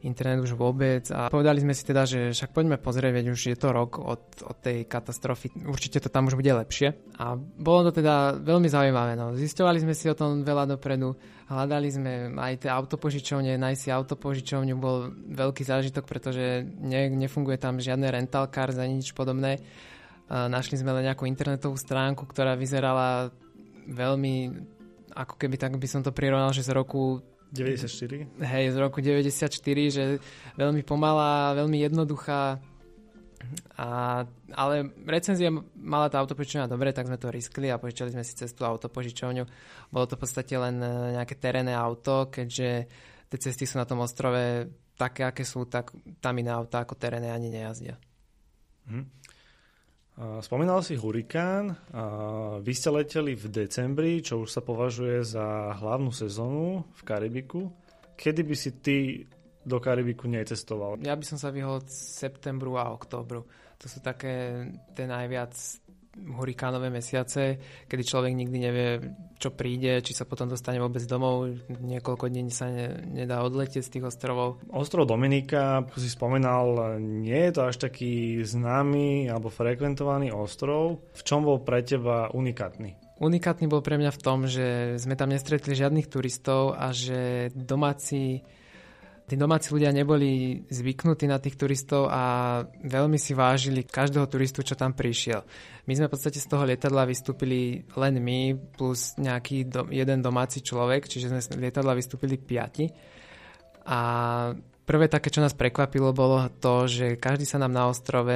internet 0.06 0.46
už 0.46 0.54
vôbec 0.54 1.10
a 1.10 1.32
povedali 1.32 1.64
sme 1.64 1.74
si 1.74 1.84
teda, 1.88 2.06
že 2.06 2.36
však 2.36 2.54
poďme 2.54 2.78
pozrieť, 2.78 3.14
veď 3.14 3.26
už 3.34 3.42
je 3.54 3.58
to 3.58 3.74
rok 3.74 3.98
od, 3.98 4.22
od 4.46 4.58
tej 4.62 4.86
katastrofy, 4.86 5.50
určite 5.66 6.04
to 6.04 6.10
tam 6.12 6.30
už 6.30 6.38
bude 6.38 6.54
lepšie 6.54 6.94
a 7.18 7.34
bolo 7.38 7.90
to 7.90 8.02
teda 8.02 8.38
veľmi 8.38 8.70
zaujímavé, 8.70 9.18
no. 9.18 9.34
zisťovali 9.34 9.82
sme 9.82 9.94
si 9.98 10.06
o 10.12 10.16
tom 10.18 10.46
veľa 10.46 10.78
dopredu, 10.78 11.18
hľadali 11.50 11.90
sme 11.90 12.12
aj 12.36 12.68
tie 12.68 12.70
autopožičovne, 12.70 13.58
nájsť 13.58 13.82
si 13.82 13.90
autopožičovňu 13.90 14.76
bol 14.78 15.10
veľký 15.34 15.64
zážitok, 15.64 16.06
pretože 16.06 16.62
ne, 16.64 17.10
nefunguje 17.10 17.58
tam 17.58 17.80
žiadne 17.82 18.06
rental 18.12 18.52
car 18.52 18.70
ani 18.76 19.00
nič 19.00 19.16
podobné. 19.16 19.64
Našli 20.28 20.76
sme 20.76 20.92
len 20.92 21.08
nejakú 21.08 21.24
internetovú 21.24 21.80
stránku, 21.80 22.28
ktorá 22.28 22.60
vyzerala 22.60 23.32
veľmi 23.88 24.52
ako 25.18 25.34
keby 25.40 25.56
tak 25.58 25.74
by 25.80 25.88
som 25.90 26.06
to 26.06 26.14
prirovnal, 26.14 26.54
že 26.54 26.68
z 26.68 26.76
roku 26.78 27.24
94? 27.52 28.44
Hej, 28.44 28.66
z 28.74 28.78
roku 28.78 29.00
94, 29.00 29.48
že 29.88 30.04
veľmi 30.60 30.84
pomalá, 30.84 31.56
veľmi 31.56 31.80
jednoduchá. 31.80 32.60
A, 33.78 33.88
ale 34.52 34.76
recenzia 35.08 35.54
mala 35.78 36.12
tá 36.12 36.20
autopožičovňa 36.20 36.68
dobre, 36.68 36.92
tak 36.92 37.08
sme 37.08 37.22
to 37.22 37.32
riskli 37.32 37.72
a 37.72 37.80
požičali 37.80 38.12
sme 38.12 38.26
si 38.26 38.36
cez 38.36 38.52
tú 38.52 38.68
autopožičovňu. 38.68 39.44
Bolo 39.94 40.06
to 40.10 40.20
v 40.20 40.22
podstate 40.28 40.58
len 40.60 40.82
e, 40.84 41.16
nejaké 41.16 41.40
terénne 41.40 41.72
auto, 41.72 42.28
keďže 42.28 42.90
tie 43.32 43.40
cesty 43.40 43.64
sú 43.64 43.80
na 43.80 43.88
tom 43.88 44.04
ostrove 44.04 44.68
také, 44.98 45.24
aké 45.24 45.46
sú, 45.46 45.70
tak 45.70 45.94
tam 46.20 46.36
iné 46.42 46.52
auta 46.52 46.84
ako 46.84 46.98
terénne 46.98 47.30
ani 47.30 47.54
nejazdia. 47.54 47.96
Hm. 48.90 49.06
Spomínal 50.18 50.82
si 50.82 50.98
hurikán. 50.98 51.78
Vy 52.66 52.74
ste 52.74 52.90
leteli 52.90 53.38
v 53.38 53.54
decembri, 53.54 54.18
čo 54.26 54.42
už 54.42 54.50
sa 54.50 54.66
považuje 54.66 55.22
za 55.22 55.78
hlavnú 55.78 56.10
sezónu 56.10 56.90
v 56.90 57.02
Karibiku. 57.06 57.70
Kedy 58.18 58.42
by 58.42 58.56
si 58.58 58.70
ty 58.82 58.98
do 59.62 59.78
Karibiku 59.78 60.26
necestoval? 60.26 60.98
Ja 61.06 61.14
by 61.14 61.22
som 61.22 61.38
sa 61.38 61.54
vyhol 61.54 61.86
septembru 61.86 62.82
a 62.82 62.90
októbru. 62.90 63.46
To 63.78 63.86
sú 63.86 64.02
také 64.02 64.66
tie 64.98 65.06
najviac 65.06 65.54
hurikánové 66.26 66.90
mesiace, 66.90 67.58
kedy 67.86 68.04
človek 68.04 68.34
nikdy 68.34 68.58
nevie, 68.58 68.90
čo 69.38 69.54
príde, 69.54 70.02
či 70.02 70.18
sa 70.18 70.26
potom 70.26 70.50
dostane 70.50 70.82
vôbec 70.82 71.06
domov, 71.06 71.50
niekoľko 71.70 72.26
dní 72.28 72.50
sa 72.50 72.68
ne, 72.68 73.02
nedá 73.06 73.46
odletieť 73.46 73.84
z 73.86 73.92
tých 73.98 74.08
ostrovov. 74.10 74.60
Ostrov 74.74 75.06
Dominika, 75.08 75.86
ako 75.86 75.98
si 76.02 76.10
spomínal, 76.10 76.98
nie 77.00 77.48
je 77.48 77.52
to 77.54 77.62
až 77.70 77.76
taký 77.78 78.42
známy 78.44 79.30
alebo 79.30 79.54
frekventovaný 79.54 80.34
ostrov. 80.34 81.06
V 81.14 81.22
čom 81.24 81.46
bol 81.46 81.62
pre 81.62 81.86
teba 81.86 82.34
unikátny? 82.34 82.98
Unikátny 83.18 83.66
bol 83.66 83.82
pre 83.82 83.98
mňa 83.98 84.12
v 84.14 84.22
tom, 84.22 84.46
že 84.46 85.00
sme 85.02 85.18
tam 85.18 85.34
nestretli 85.34 85.74
žiadnych 85.74 86.06
turistov 86.06 86.78
a 86.78 86.94
že 86.94 87.50
domáci 87.58 88.46
tí 89.28 89.36
domáci 89.36 89.76
ľudia 89.76 89.92
neboli 89.92 90.64
zvyknutí 90.72 91.28
na 91.28 91.36
tých 91.36 91.60
turistov 91.60 92.08
a 92.08 92.64
veľmi 92.80 93.20
si 93.20 93.36
vážili 93.36 93.84
každého 93.84 94.24
turistu, 94.32 94.64
čo 94.64 94.80
tam 94.80 94.96
prišiel. 94.96 95.44
My 95.84 95.94
sme 96.00 96.08
v 96.08 96.14
podstate 96.16 96.40
z 96.40 96.48
toho 96.48 96.64
lietadla 96.64 97.04
vystúpili 97.04 97.84
len 98.00 98.24
my 98.24 98.56
plus 98.56 99.20
nejaký 99.20 99.68
do, 99.68 99.92
jeden 99.92 100.24
domáci 100.24 100.64
človek, 100.64 101.12
čiže 101.12 101.28
sme 101.28 101.44
z 101.44 101.60
lietadla 101.60 101.92
vystúpili 101.92 102.40
piati. 102.40 102.88
A 103.88 104.00
prvé 104.88 105.12
také, 105.12 105.28
čo 105.28 105.44
nás 105.44 105.52
prekvapilo, 105.52 106.16
bolo 106.16 106.48
to, 106.64 106.88
že 106.88 107.20
každý 107.20 107.44
sa 107.44 107.60
nám 107.60 107.76
na 107.76 107.92
ostrove 107.92 108.32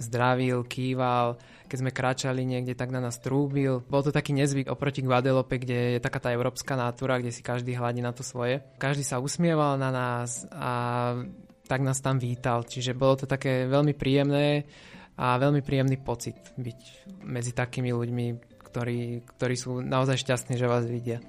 zdravil, 0.00 0.64
kýval, 0.64 1.36
keď 1.72 1.80
sme 1.80 1.96
kráčali 1.96 2.44
niekde, 2.44 2.76
tak 2.76 2.92
na 2.92 3.00
nás 3.00 3.16
trúbil. 3.16 3.80
Bol 3.88 4.04
to 4.04 4.12
taký 4.12 4.36
nezvyk 4.36 4.68
oproti 4.68 5.00
Guadeloupe, 5.00 5.56
kde 5.56 5.96
je 5.96 6.04
taká 6.04 6.20
tá 6.20 6.28
európska 6.28 6.76
natúra, 6.76 7.16
kde 7.16 7.32
si 7.32 7.40
každý 7.40 7.72
hladí 7.72 8.04
na 8.04 8.12
to 8.12 8.20
svoje. 8.20 8.60
Každý 8.76 9.00
sa 9.08 9.24
usmieval 9.24 9.80
na 9.80 9.88
nás 9.88 10.44
a 10.52 11.16
tak 11.64 11.80
nás 11.80 12.04
tam 12.04 12.20
vítal. 12.20 12.68
Čiže 12.68 12.92
bolo 12.92 13.16
to 13.16 13.24
také 13.24 13.64
veľmi 13.64 13.96
príjemné 13.96 14.68
a 15.16 15.40
veľmi 15.40 15.64
príjemný 15.64 15.96
pocit 15.96 16.36
byť 16.60 17.08
medzi 17.24 17.56
takými 17.56 17.88
ľuďmi, 17.88 18.26
ktorí, 18.68 19.24
ktorí 19.32 19.54
sú 19.56 19.80
naozaj 19.80 20.20
šťastní, 20.20 20.60
že 20.60 20.68
vás 20.68 20.84
vidia. 20.84 21.24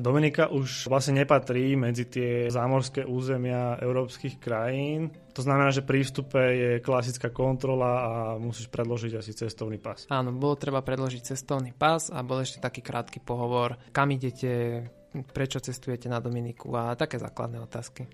Dominika 0.00 0.48
už 0.48 0.88
vlastne 0.88 1.20
nepatrí 1.20 1.76
medzi 1.76 2.08
tie 2.08 2.48
zámorské 2.48 3.04
územia 3.04 3.76
európskych 3.78 4.40
krajín. 4.40 5.12
To 5.36 5.44
znamená, 5.44 5.70
že 5.70 5.84
pri 5.84 6.02
vstupe 6.02 6.40
je 6.40 6.70
klasická 6.82 7.30
kontrola 7.30 7.92
a 8.00 8.10
musíš 8.40 8.66
predložiť 8.72 9.20
asi 9.20 9.32
cestovný 9.36 9.78
pas. 9.78 10.08
Áno, 10.10 10.34
bolo 10.34 10.56
treba 10.58 10.80
predložiť 10.80 11.36
cestovný 11.36 11.76
pas 11.76 12.10
a 12.10 12.24
bol 12.24 12.42
ešte 12.42 12.58
taký 12.58 12.82
krátky 12.82 13.22
pohovor, 13.22 13.78
kam 13.94 14.10
idete, 14.10 14.84
prečo 15.30 15.62
cestujete 15.62 16.10
na 16.10 16.18
Dominiku 16.18 16.72
a 16.74 16.98
také 16.98 17.20
základné 17.20 17.62
otázky. 17.62 18.08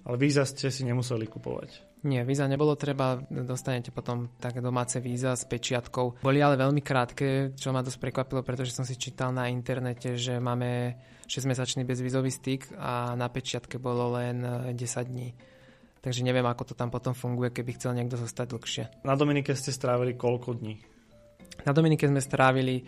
Ale 0.00 0.16
víza 0.16 0.48
ste 0.48 0.72
si 0.72 0.84
nemuseli 0.88 1.28
kupovať. 1.28 1.90
Nie, 2.08 2.24
víza 2.24 2.48
nebolo 2.48 2.80
treba, 2.80 3.20
dostanete 3.28 3.92
potom 3.92 4.32
také 4.40 4.64
domáce 4.64 4.96
víza 5.04 5.36
s 5.36 5.44
pečiatkou. 5.44 6.24
Boli 6.24 6.40
ale 6.40 6.56
veľmi 6.56 6.80
krátke, 6.80 7.52
čo 7.52 7.76
ma 7.76 7.84
dosť 7.84 8.00
prekvapilo, 8.00 8.40
pretože 8.40 8.72
som 8.72 8.88
si 8.88 8.96
čítal 8.96 9.36
na 9.36 9.52
internete, 9.52 10.16
že 10.16 10.40
máme 10.40 10.96
6-mesačný 11.30 11.86
bezvízový 11.86 12.34
styk 12.34 12.74
a 12.74 13.14
na 13.14 13.30
pečiatke 13.30 13.78
bolo 13.78 14.18
len 14.18 14.42
10 14.42 14.74
eh, 14.74 15.04
dní. 15.06 15.28
Takže 16.00 16.26
neviem, 16.26 16.42
ako 16.48 16.72
to 16.72 16.74
tam 16.74 16.90
potom 16.90 17.14
funguje, 17.14 17.54
keby 17.54 17.76
chcel 17.76 17.94
niekto 17.94 18.18
zostať 18.18 18.46
dlhšie. 18.56 18.84
Na 19.06 19.14
Dominike 19.14 19.54
ste 19.54 19.70
strávili 19.70 20.18
koľko 20.18 20.58
dní? 20.58 20.80
Na 21.62 21.76
Dominike 21.76 22.08
sme 22.08 22.24
strávili 22.24 22.82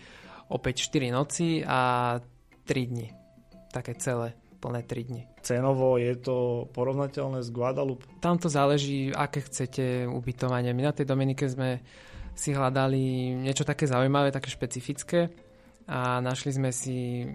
opäť 0.49 0.91
4 0.91 1.13
noci 1.13 1.63
a 1.63 2.17
3 2.67 2.91
dní. 2.91 3.07
Také 3.71 3.95
celé 4.01 4.35
plné 4.59 4.81
3 4.83 5.09
dni. 5.13 5.23
Cenovo 5.45 6.01
je 6.01 6.15
to 6.19 6.67
porovnateľné 6.73 7.45
s 7.45 7.53
Guadalupe? 7.53 8.09
Tam 8.25 8.41
to 8.41 8.49
záleží, 8.49 9.13
aké 9.13 9.45
chcete 9.45 10.09
ubytovanie. 10.09 10.73
My 10.73 10.89
na 10.89 10.97
tej 10.97 11.07
Dominike 11.07 11.47
sme 11.47 11.85
si 12.33 12.57
hľadali 12.57 13.37
niečo 13.45 13.69
také 13.69 13.85
zaujímavé, 13.85 14.33
také 14.33 14.49
špecifické 14.49 15.29
a 15.85 16.23
našli 16.25 16.51
sme 16.57 16.71
si 16.73 17.29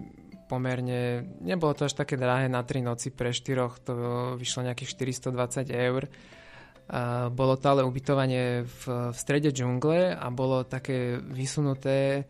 pomerne, 0.48 1.28
nebolo 1.44 1.76
to 1.76 1.84
až 1.84 1.92
také 1.92 2.16
drahé 2.16 2.48
na 2.48 2.64
3 2.64 2.80
noci 2.80 3.12
pre 3.12 3.36
4, 3.36 3.84
to 3.84 3.92
vyšlo 4.40 4.64
nejakých 4.64 4.96
420 4.96 5.68
eur. 5.68 6.08
Bolo 7.28 7.54
to 7.60 7.66
ale 7.68 7.84
ubytovanie 7.84 8.64
v, 8.64 8.82
v 9.12 9.16
strede 9.16 9.52
džungle 9.52 10.16
a 10.16 10.26
bolo 10.32 10.64
také 10.64 11.20
vysunuté 11.20 12.24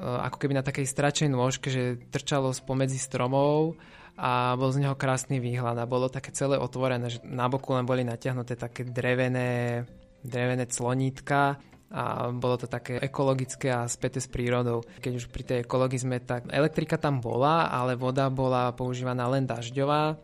ako 0.00 0.36
keby 0.40 0.56
na 0.56 0.64
takej 0.64 0.86
stračej 0.88 1.28
nôžke, 1.28 1.68
že 1.68 2.00
trčalo 2.08 2.54
spomedzi 2.54 2.96
stromov 2.96 3.76
a 4.16 4.54
bol 4.56 4.72
z 4.72 4.86
neho 4.86 4.96
krásny 4.96 5.42
výhľad 5.42 5.76
a 5.76 5.88
bolo 5.90 6.08
také 6.08 6.32
celé 6.32 6.56
otvorené, 6.56 7.12
že 7.12 7.20
na 7.26 7.50
boku 7.50 7.76
len 7.76 7.84
boli 7.84 8.06
natiahnuté 8.06 8.56
také 8.56 8.86
drevené, 8.86 9.84
drevené 10.24 10.64
clonítka 10.64 11.60
a 11.90 12.30
bolo 12.30 12.54
to 12.54 12.70
také 12.70 13.02
ekologické 13.02 13.74
a 13.74 13.90
späté 13.90 14.22
s 14.22 14.30
prírodou. 14.30 14.86
Keď 15.02 15.12
už 15.18 15.26
pri 15.28 15.42
tej 15.42 15.58
ekologizme, 15.66 16.22
tak 16.22 16.46
elektrika 16.48 16.94
tam 16.96 17.18
bola, 17.18 17.66
ale 17.66 17.98
voda 17.98 18.30
bola 18.30 18.70
používaná 18.70 19.26
len 19.26 19.42
dažďová, 19.42 20.14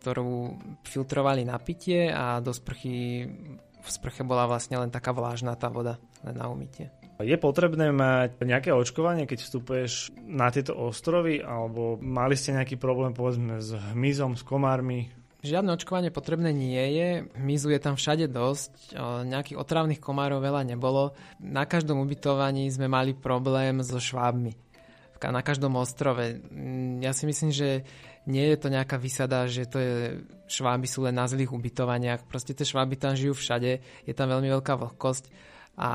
ktorú 0.00 0.56
filtrovali 0.88 1.44
na 1.44 1.60
pitie 1.60 2.08
a 2.08 2.40
do 2.40 2.56
sprchy 2.56 3.28
v 3.80 3.88
sprche 3.88 4.22
bola 4.24 4.44
vlastne 4.44 4.76
len 4.76 4.92
taká 4.92 5.16
vlážna 5.16 5.56
tá 5.56 5.72
voda, 5.72 5.96
len 6.20 6.36
na 6.36 6.52
umytie. 6.52 6.92
Je 7.20 7.36
potrebné 7.36 7.92
mať 7.92 8.40
nejaké 8.40 8.72
očkovanie, 8.72 9.28
keď 9.28 9.44
vstupuješ 9.44 10.08
na 10.24 10.48
tieto 10.48 10.72
ostrovy, 10.72 11.44
alebo 11.44 12.00
mali 12.00 12.32
ste 12.32 12.56
nejaký 12.56 12.80
problém 12.80 13.12
povedzme 13.12 13.60
s 13.60 13.76
hmyzom, 13.76 14.40
s 14.40 14.42
komármi? 14.44 15.12
Žiadne 15.40 15.72
očkovanie 15.72 16.12
potrebné 16.12 16.52
nie 16.52 16.84
je, 17.00 17.08
hmyzu 17.32 17.72
je 17.72 17.80
tam 17.80 17.96
všade 17.96 18.28
dosť, 18.28 18.92
nejakých 19.24 19.56
otravných 19.56 19.96
komárov 19.96 20.44
veľa 20.44 20.68
nebolo. 20.68 21.16
Na 21.40 21.64
každom 21.64 22.04
ubytovaní 22.04 22.68
sme 22.68 22.92
mali 22.92 23.16
problém 23.16 23.80
so 23.80 23.96
švábmi. 23.96 24.52
Na 25.20 25.40
každom 25.44 25.76
ostrove. 25.80 26.40
Mm, 26.48 27.04
ja 27.04 27.12
si 27.12 27.28
myslím, 27.28 27.52
že 27.52 27.84
nie 28.28 28.52
je 28.52 28.56
to 28.56 28.68
nejaká 28.72 29.00
vysada, 29.00 29.48
že 29.48 29.68
to 29.68 29.76
je, 29.80 29.96
šváby 30.48 30.88
sú 30.88 31.08
len 31.08 31.16
na 31.16 31.24
zlých 31.24 31.52
ubytovaniach. 31.52 32.24
Proste 32.28 32.52
tie 32.52 32.68
šváby 32.68 33.00
tam 33.00 33.16
žijú 33.16 33.36
všade, 33.36 33.80
je 33.80 34.14
tam 34.16 34.28
veľmi 34.28 34.48
veľká 34.48 34.76
vlhkosť 34.76 35.24
a 35.80 35.90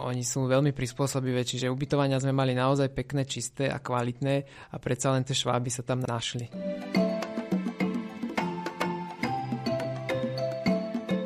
oni 0.00 0.24
sú 0.24 0.48
veľmi 0.48 0.72
prispôsobivé, 0.72 1.44
čiže 1.44 1.70
ubytovania 1.70 2.18
sme 2.18 2.32
mali 2.32 2.56
naozaj 2.56 2.88
pekné, 2.92 3.28
čisté 3.28 3.68
a 3.68 3.78
kvalitné 3.78 4.34
a 4.72 4.76
predsa 4.80 5.12
len 5.12 5.22
tie 5.22 5.36
šváby 5.36 5.68
sa 5.68 5.84
tam 5.84 6.00
našli. 6.02 6.48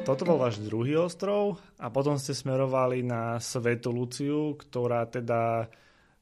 Toto 0.08 0.24
bol 0.24 0.40
váš 0.40 0.56
druhý 0.64 0.96
ostrov 0.96 1.60
a 1.76 1.92
potom 1.92 2.16
ste 2.16 2.32
smerovali 2.32 3.04
na 3.04 3.36
Svetu 3.36 3.92
Luciu, 3.92 4.56
ktorá 4.56 5.04
teda 5.04 5.68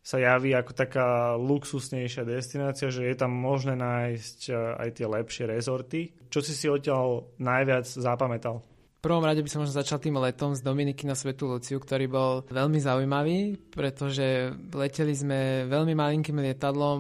sa 0.02 0.18
javí 0.18 0.50
ako 0.58 0.74
taká 0.74 1.38
luxusnejšia 1.38 2.26
destinácia, 2.26 2.90
že 2.90 3.06
je 3.06 3.14
tam 3.14 3.30
možné 3.30 3.78
nájsť 3.78 4.38
eh, 4.50 4.58
aj 4.58 4.88
tie 4.90 5.06
lepšie 5.06 5.44
rezorty. 5.46 6.10
Čo 6.26 6.42
si 6.42 6.58
si 6.58 6.66
odtiaľ 6.66 7.30
najviac 7.38 7.86
zapamätal? 7.86 8.58
V 8.98 9.06
prvom 9.06 9.22
rade 9.22 9.46
by 9.46 9.50
som 9.54 9.62
možno 9.62 9.78
začal 9.78 10.02
tým 10.02 10.18
letom 10.18 10.50
z 10.58 10.66
Dominiky 10.66 11.06
na 11.06 11.14
Svetu 11.14 11.46
Luciu, 11.46 11.78
ktorý 11.78 12.10
bol 12.10 12.42
veľmi 12.50 12.82
zaujímavý, 12.82 13.70
pretože 13.70 14.50
leteli 14.74 15.14
sme 15.14 15.62
veľmi 15.70 15.94
malinkým 15.94 16.42
lietadlom 16.42 16.98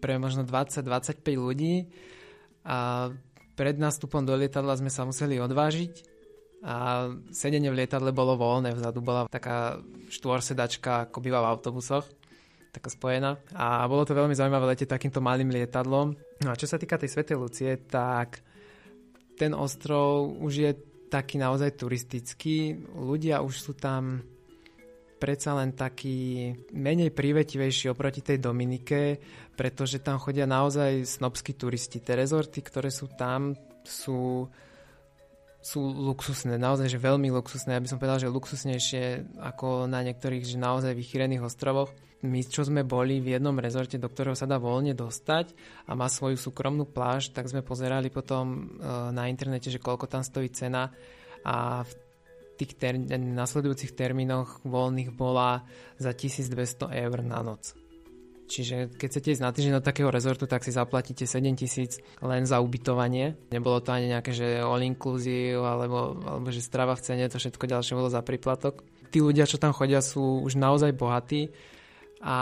pre 0.00 0.16
možno 0.16 0.48
20-25 0.48 1.20
ľudí 1.36 1.92
a 2.64 3.12
pred 3.52 3.76
nástupom 3.76 4.24
do 4.24 4.32
lietadla 4.32 4.80
sme 4.80 4.88
sa 4.88 5.04
museli 5.04 5.36
odvážiť 5.36 6.11
a 6.62 7.10
sedenie 7.34 7.74
v 7.74 7.82
lietadle 7.82 8.14
bolo 8.14 8.38
voľné, 8.38 8.70
vzadu 8.78 9.02
bola 9.02 9.26
taká 9.26 9.82
štvorsedačka, 10.08 11.10
ako 11.10 11.18
býva 11.18 11.42
v 11.42 11.50
autobusoch, 11.50 12.06
taká 12.70 12.88
spojená. 12.88 13.34
A 13.58 13.82
bolo 13.90 14.06
to 14.06 14.14
veľmi 14.14 14.32
zaujímavé 14.32 14.70
letieť 14.72 14.94
takýmto 14.94 15.18
malým 15.18 15.50
lietadlom. 15.50 16.14
No 16.14 16.48
a 16.48 16.58
čo 16.58 16.70
sa 16.70 16.78
týka 16.78 17.02
tej 17.02 17.10
Svetej 17.10 17.36
Lucie, 17.36 17.74
tak 17.90 18.46
ten 19.34 19.58
ostrov 19.58 20.30
už 20.38 20.52
je 20.54 20.70
taký 21.10 21.36
naozaj 21.36 21.76
turistický. 21.76 22.78
Ľudia 22.94 23.42
už 23.42 23.54
sú 23.58 23.72
tam 23.74 24.22
predsa 25.18 25.54
len 25.54 25.70
taký 25.74 26.50
menej 26.74 27.14
prívetivejší 27.14 27.94
oproti 27.94 28.26
tej 28.26 28.42
Dominike, 28.42 29.22
pretože 29.54 30.02
tam 30.02 30.18
chodia 30.18 30.50
naozaj 30.50 31.06
snobskí 31.06 31.54
turisti. 31.54 32.02
Tie 32.02 32.18
rezorty, 32.18 32.58
ktoré 32.58 32.90
sú 32.90 33.06
tam, 33.14 33.54
sú 33.86 34.50
sú 35.62 35.78
luxusné, 35.94 36.58
naozaj, 36.58 36.90
že 36.90 36.98
veľmi 36.98 37.30
luxusné. 37.30 37.78
Ja 37.78 37.82
by 37.82 37.86
som 37.86 38.02
povedal, 38.02 38.18
že 38.18 38.34
luxusnejšie 38.34 39.38
ako 39.38 39.86
na 39.86 40.02
niektorých 40.02 40.42
že 40.42 40.58
naozaj 40.58 40.98
vychýrených 40.98 41.46
ostrovoch. 41.46 41.94
My, 42.22 42.42
čo 42.42 42.62
sme 42.66 42.86
boli 42.86 43.18
v 43.18 43.38
jednom 43.38 43.54
rezorte, 43.58 43.98
do 43.98 44.06
ktorého 44.06 44.38
sa 44.38 44.46
dá 44.46 44.58
voľne 44.58 44.94
dostať 44.94 45.54
a 45.90 45.98
má 45.98 46.06
svoju 46.06 46.38
súkromnú 46.38 46.86
pláž, 46.86 47.34
tak 47.34 47.50
sme 47.50 47.66
pozerali 47.66 48.14
potom 48.14 48.46
e, 48.54 48.58
na 49.10 49.26
internete, 49.26 49.74
že 49.74 49.82
koľko 49.82 50.06
tam 50.06 50.22
stojí 50.22 50.46
cena 50.54 50.94
a 51.42 51.82
v 51.82 51.92
tých 52.62 52.78
ter- 52.78 53.02
nasledujúcich 53.18 53.98
termínoch 53.98 54.62
voľných 54.62 55.10
bola 55.10 55.66
za 55.98 56.14
1200 56.14 56.94
eur 56.94 57.18
na 57.26 57.42
noc. 57.42 57.81
Čiže 58.52 58.92
keď 59.00 59.08
chcete 59.08 59.28
ísť 59.32 59.44
na 59.48 59.48
týždeň 59.48 59.80
do 59.80 59.86
takého 59.88 60.12
rezortu, 60.12 60.44
tak 60.44 60.60
si 60.60 60.76
zaplatíte 60.76 61.24
7 61.24 61.40
tisíc 61.56 62.04
len 62.20 62.44
za 62.44 62.60
ubytovanie. 62.60 63.40
Nebolo 63.48 63.80
to 63.80 63.96
ani 63.96 64.12
nejaké, 64.12 64.36
že 64.36 64.60
all 64.60 64.84
inclusive, 64.84 65.56
alebo, 65.56 66.20
alebo 66.20 66.52
že 66.52 66.60
strava 66.60 66.92
v 66.92 67.00
cene, 67.00 67.32
to 67.32 67.40
všetko 67.40 67.64
ďalšie 67.64 67.96
bolo 67.96 68.12
za 68.12 68.20
príplatok. 68.20 68.84
Tí 69.08 69.24
ľudia, 69.24 69.48
čo 69.48 69.56
tam 69.56 69.72
chodia, 69.72 70.04
sú 70.04 70.44
už 70.44 70.60
naozaj 70.60 70.92
bohatí 70.92 71.48
a 72.20 72.36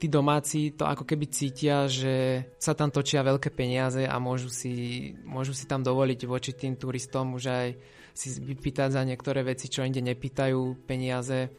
tí 0.00 0.06
domáci 0.08 0.72
to 0.72 0.88
ako 0.88 1.04
keby 1.04 1.28
cítia, 1.28 1.84
že 1.90 2.48
sa 2.56 2.72
tam 2.72 2.88
točia 2.88 3.20
veľké 3.20 3.52
peniaze 3.52 4.06
a 4.08 4.16
môžu 4.16 4.48
si, 4.48 5.12
môžu 5.28 5.52
si 5.52 5.68
tam 5.68 5.84
dovoliť 5.84 6.20
voči 6.24 6.54
tým 6.54 6.78
turistom 6.78 7.36
už 7.36 7.44
aj 7.50 7.68
si 8.14 8.28
vypýtať 8.34 8.94
za 8.94 9.02
niektoré 9.06 9.46
veci, 9.46 9.70
čo 9.70 9.86
inde 9.86 10.02
nepýtajú 10.02 10.86
peniaze 10.86 11.50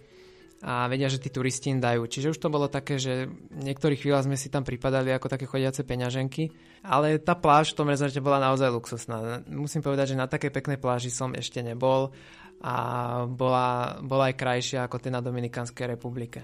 a 0.59 0.91
vedia, 0.91 1.07
že 1.07 1.23
tí 1.23 1.31
turisti 1.31 1.71
im 1.71 1.79
dajú. 1.79 2.03
Čiže 2.03 2.35
už 2.35 2.39
to 2.39 2.51
bolo 2.51 2.67
také, 2.67 2.99
že 2.99 3.31
niektorých 3.55 4.03
chvíľach 4.03 4.27
sme 4.27 4.35
si 4.35 4.51
tam 4.51 4.67
pripadali 4.67 5.07
ako 5.15 5.31
také 5.31 5.47
chodiace 5.47 5.87
peňaženky, 5.87 6.51
ale 6.83 7.15
tá 7.23 7.31
pláž 7.39 7.71
v 7.71 7.77
tom 7.79 7.87
rezorte 7.87 8.19
bola 8.19 8.43
naozaj 8.43 8.67
luxusná. 8.67 9.47
Musím 9.47 9.79
povedať, 9.79 10.15
že 10.15 10.19
na 10.19 10.27
takej 10.27 10.51
peknej 10.51 10.75
pláži 10.75 11.15
som 11.15 11.31
ešte 11.31 11.63
nebol 11.63 12.11
a 12.59 12.75
bola, 13.23 13.99
bola 14.03 14.31
aj 14.31 14.35
krajšia 14.35 14.79
ako 14.83 14.99
ten 14.99 15.15
na 15.15 15.23
Dominikanskej 15.23 15.95
republike. 15.95 16.43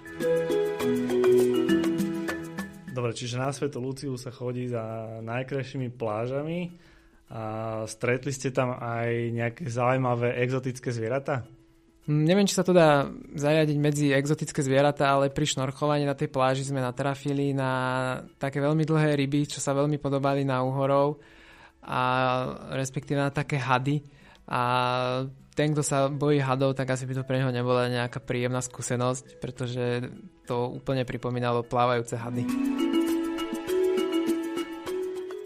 Dobre, 2.95 3.11
čiže 3.11 3.35
na 3.35 3.51
Svetu 3.51 3.83
Luciu 3.83 4.15
sa 4.15 4.31
chodí 4.31 4.71
za 4.71 5.19
najkrajšími 5.19 5.91
plážami 5.91 6.71
a 7.27 7.83
stretli 7.83 8.31
ste 8.31 8.55
tam 8.55 8.79
aj 8.79 9.35
nejaké 9.35 9.67
zaujímavé 9.67 10.39
exotické 10.39 10.95
zvieratá? 10.95 11.43
Neviem, 12.05 12.45
či 12.45 12.53
sa 12.53 12.61
to 12.61 12.69
dá 12.69 13.09
zariadiť 13.33 13.77
medzi 13.81 14.13
exotické 14.13 14.61
zvieratá, 14.61 15.17
ale 15.17 15.33
pri 15.33 15.49
šnorchovaní 15.49 16.05
na 16.05 16.13
tej 16.13 16.29
pláži 16.29 16.61
sme 16.61 16.77
natrafili 16.77 17.49
na 17.49 18.21
také 18.37 18.61
veľmi 18.61 18.85
dlhé 18.85 19.17
ryby, 19.17 19.49
čo 19.49 19.57
sa 19.57 19.73
veľmi 19.73 19.97
podobali 19.97 20.45
na 20.45 20.61
uhorov 20.61 21.17
a 21.81 22.01
respektíve 22.77 23.17
na 23.17 23.33
také 23.33 23.57
hady. 23.57 24.05
A 24.45 24.61
ten, 25.57 25.73
kto 25.73 25.81
sa 25.81 26.05
bojí 26.05 26.37
hadov, 26.37 26.77
tak 26.77 26.93
asi 26.93 27.09
by 27.09 27.17
to 27.17 27.23
pre 27.25 27.41
neho 27.41 27.49
nebola 27.49 27.89
nejaká 27.89 28.21
príjemná 28.21 28.61
skúsenosť, 28.61 29.41
pretože 29.41 30.05
to 30.45 30.77
úplne 30.77 31.09
pripomínalo 31.09 31.65
plávajúce 31.65 32.21
hady. 32.21 32.84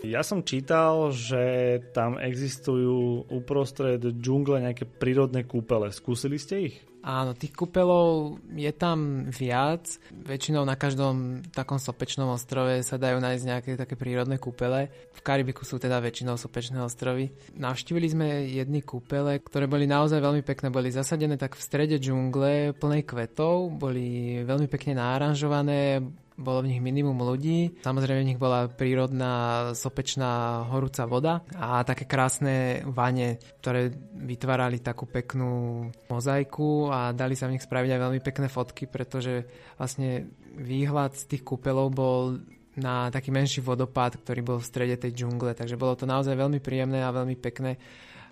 Ja 0.10 0.26
som 0.26 0.42
čítal, 0.42 1.14
že 1.14 1.78
tam 1.94 2.18
existujú 2.18 3.30
uprostred 3.30 4.02
džungle 4.02 4.58
nejaké 4.66 4.90
prírodné 4.90 5.46
kúpele. 5.46 5.94
Skúsili 5.94 6.42
ste 6.42 6.56
ich? 6.74 6.76
Áno, 7.00 7.32
tých 7.32 7.56
kúpelov 7.56 8.42
je 8.58 8.74
tam 8.76 9.30
viac. 9.30 9.86
Väčšinou 10.12 10.66
na 10.68 10.76
každom 10.76 11.46
takom 11.54 11.80
sopečnom 11.80 12.28
ostrove 12.34 12.82
sa 12.84 13.00
dajú 13.00 13.24
nájsť 13.24 13.44
nejaké 13.46 13.72
také 13.80 13.96
prírodné 13.96 14.36
kúpele. 14.36 14.92
V 15.16 15.22
Karibiku 15.22 15.64
sú 15.64 15.80
teda 15.80 16.02
väčšinou 16.04 16.36
sopečné 16.36 16.82
ostrovy. 16.84 17.32
Navštívili 17.56 18.08
sme 18.10 18.28
jedny 18.52 18.84
kúpele, 18.84 19.40
ktoré 19.40 19.70
boli 19.70 19.88
naozaj 19.88 20.20
veľmi 20.20 20.44
pekné. 20.44 20.74
Boli 20.74 20.92
zasadené 20.92 21.40
tak 21.40 21.56
v 21.56 21.64
strede 21.64 22.02
džungle 22.02 22.76
plnej 22.76 23.06
kvetov, 23.08 23.80
boli 23.80 24.42
veľmi 24.44 24.68
pekne 24.68 25.00
náranžované, 25.00 26.04
bolo 26.40 26.64
v 26.64 26.72
nich 26.72 26.82
minimum 26.82 27.20
ľudí. 27.20 27.84
Samozrejme 27.84 28.24
v 28.24 28.30
nich 28.34 28.42
bola 28.42 28.72
prírodná 28.72 29.70
sopečná 29.76 30.64
horúca 30.72 31.04
voda 31.04 31.44
a 31.54 31.84
také 31.84 32.08
krásne 32.08 32.88
vane, 32.88 33.44
ktoré 33.60 33.92
vytvárali 34.16 34.80
takú 34.80 35.06
peknú 35.06 35.86
mozaiku 36.08 36.88
a 36.90 37.12
dali 37.12 37.36
sa 37.36 37.52
v 37.52 37.60
nich 37.60 37.66
spraviť 37.68 37.92
aj 37.92 38.04
veľmi 38.08 38.20
pekné 38.24 38.48
fotky, 38.48 38.88
pretože 38.88 39.46
vlastne 39.76 40.32
výhľad 40.56 41.20
z 41.20 41.36
tých 41.36 41.44
kúpelov 41.44 41.92
bol 41.92 42.40
na 42.80 43.12
taký 43.12 43.36
menší 43.36 43.60
vodopád, 43.60 44.24
ktorý 44.24 44.42
bol 44.42 44.58
v 44.64 44.70
strede 44.72 44.96
tej 44.96 45.12
džungle, 45.12 45.52
takže 45.52 45.76
bolo 45.76 46.00
to 46.00 46.08
naozaj 46.08 46.32
veľmi 46.32 46.64
príjemné 46.64 47.04
a 47.04 47.12
veľmi 47.12 47.36
pekné 47.36 47.76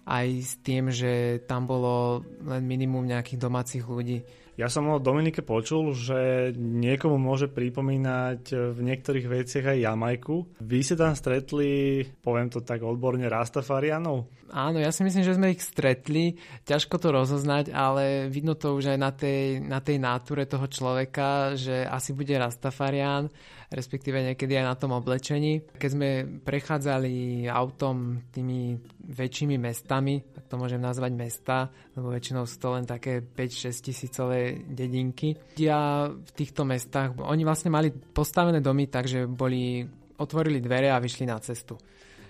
aj 0.08 0.28
s 0.40 0.54
tým, 0.64 0.88
že 0.88 1.44
tam 1.44 1.68
bolo 1.68 2.24
len 2.48 2.64
minimum 2.64 3.04
nejakých 3.04 3.44
domácich 3.44 3.84
ľudí. 3.84 4.24
Ja 4.58 4.74
som 4.74 4.90
o 4.90 4.98
Dominike 4.98 5.46
počul, 5.46 5.94
že 5.94 6.50
niekomu 6.58 7.22
môže 7.22 7.46
pripomínať 7.46 8.74
v 8.74 8.80
niektorých 8.82 9.30
veciach 9.30 9.78
aj 9.78 9.86
Jamajku. 9.86 10.58
Vy 10.66 10.82
ste 10.82 10.98
tam 10.98 11.14
stretli, 11.14 12.02
poviem 12.26 12.50
to 12.50 12.66
tak 12.66 12.82
odborne, 12.82 13.30
Rastafarianov? 13.30 14.26
Áno, 14.50 14.82
ja 14.82 14.90
si 14.90 15.06
myslím, 15.06 15.22
že 15.22 15.38
sme 15.38 15.54
ich 15.54 15.62
stretli. 15.62 16.42
Ťažko 16.66 16.98
to 16.98 17.14
rozoznať, 17.14 17.70
ale 17.70 18.34
vidno 18.34 18.58
to 18.58 18.74
už 18.74 18.98
aj 18.98 19.00
na 19.00 19.12
tej, 19.14 19.62
na 19.62 19.78
tej 19.78 20.02
náture 20.02 20.50
toho 20.50 20.66
človeka, 20.66 21.54
že 21.54 21.86
asi 21.86 22.18
bude 22.18 22.34
Rastafarian. 22.34 23.30
Respektíve 23.68 24.24
niekedy 24.24 24.56
aj 24.56 24.66
na 24.66 24.76
tom 24.80 24.96
oblečení. 24.96 25.68
Keď 25.76 25.92
sme 25.92 26.10
prechádzali 26.40 27.46
autom 27.52 28.24
tými 28.32 28.80
väčšími 29.12 29.60
mestami, 29.60 30.24
tak 30.24 30.48
to 30.48 30.56
môžem 30.56 30.80
nazvať 30.80 31.12
mesta, 31.16 31.68
lebo 31.96 32.16
väčšinou 32.16 32.48
sú 32.48 32.58
to 32.64 32.70
len 32.72 32.88
také 32.88 33.20
5-6 33.20 33.88
tisícové 33.92 34.64
dedinky. 34.64 35.36
Ja 35.60 36.08
v 36.08 36.32
týchto 36.32 36.64
mestách, 36.64 37.20
oni 37.20 37.44
vlastne 37.44 37.68
mali 37.68 37.92
postavené 37.92 38.64
domy, 38.64 38.88
takže 38.88 39.28
boli, 39.28 39.84
otvorili 40.16 40.64
dvere 40.64 40.88
a 40.88 41.04
vyšli 41.04 41.28
na 41.28 41.40
cestu. 41.44 41.76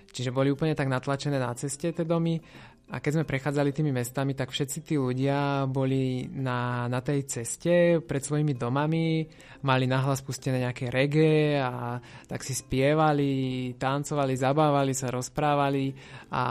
Čiže 0.08 0.34
boli 0.34 0.50
úplne 0.50 0.74
tak 0.74 0.90
natlačené 0.90 1.38
na 1.38 1.54
ceste 1.54 1.94
tie 1.94 2.06
domy 2.08 2.42
a 2.88 3.04
keď 3.04 3.20
sme 3.20 3.28
prechádzali 3.28 3.76
tými 3.76 3.92
mestami, 3.92 4.32
tak 4.32 4.48
všetci 4.56 4.80
tí 4.88 4.96
ľudia 4.96 5.68
boli 5.68 6.24
na, 6.32 6.88
na 6.88 7.04
tej 7.04 7.28
ceste 7.28 8.00
pred 8.00 8.24
svojimi 8.24 8.56
domami, 8.56 9.28
mali 9.68 9.84
nahlas 9.92 10.24
pustené 10.24 10.64
nejaké 10.64 10.88
reggae 10.88 11.60
a 11.60 12.00
tak 12.32 12.48
si 12.48 12.56
spievali, 12.56 13.76
tancovali, 13.76 14.40
zabávali 14.40 14.96
sa, 14.96 15.12
rozprávali 15.12 15.92
a 16.32 16.44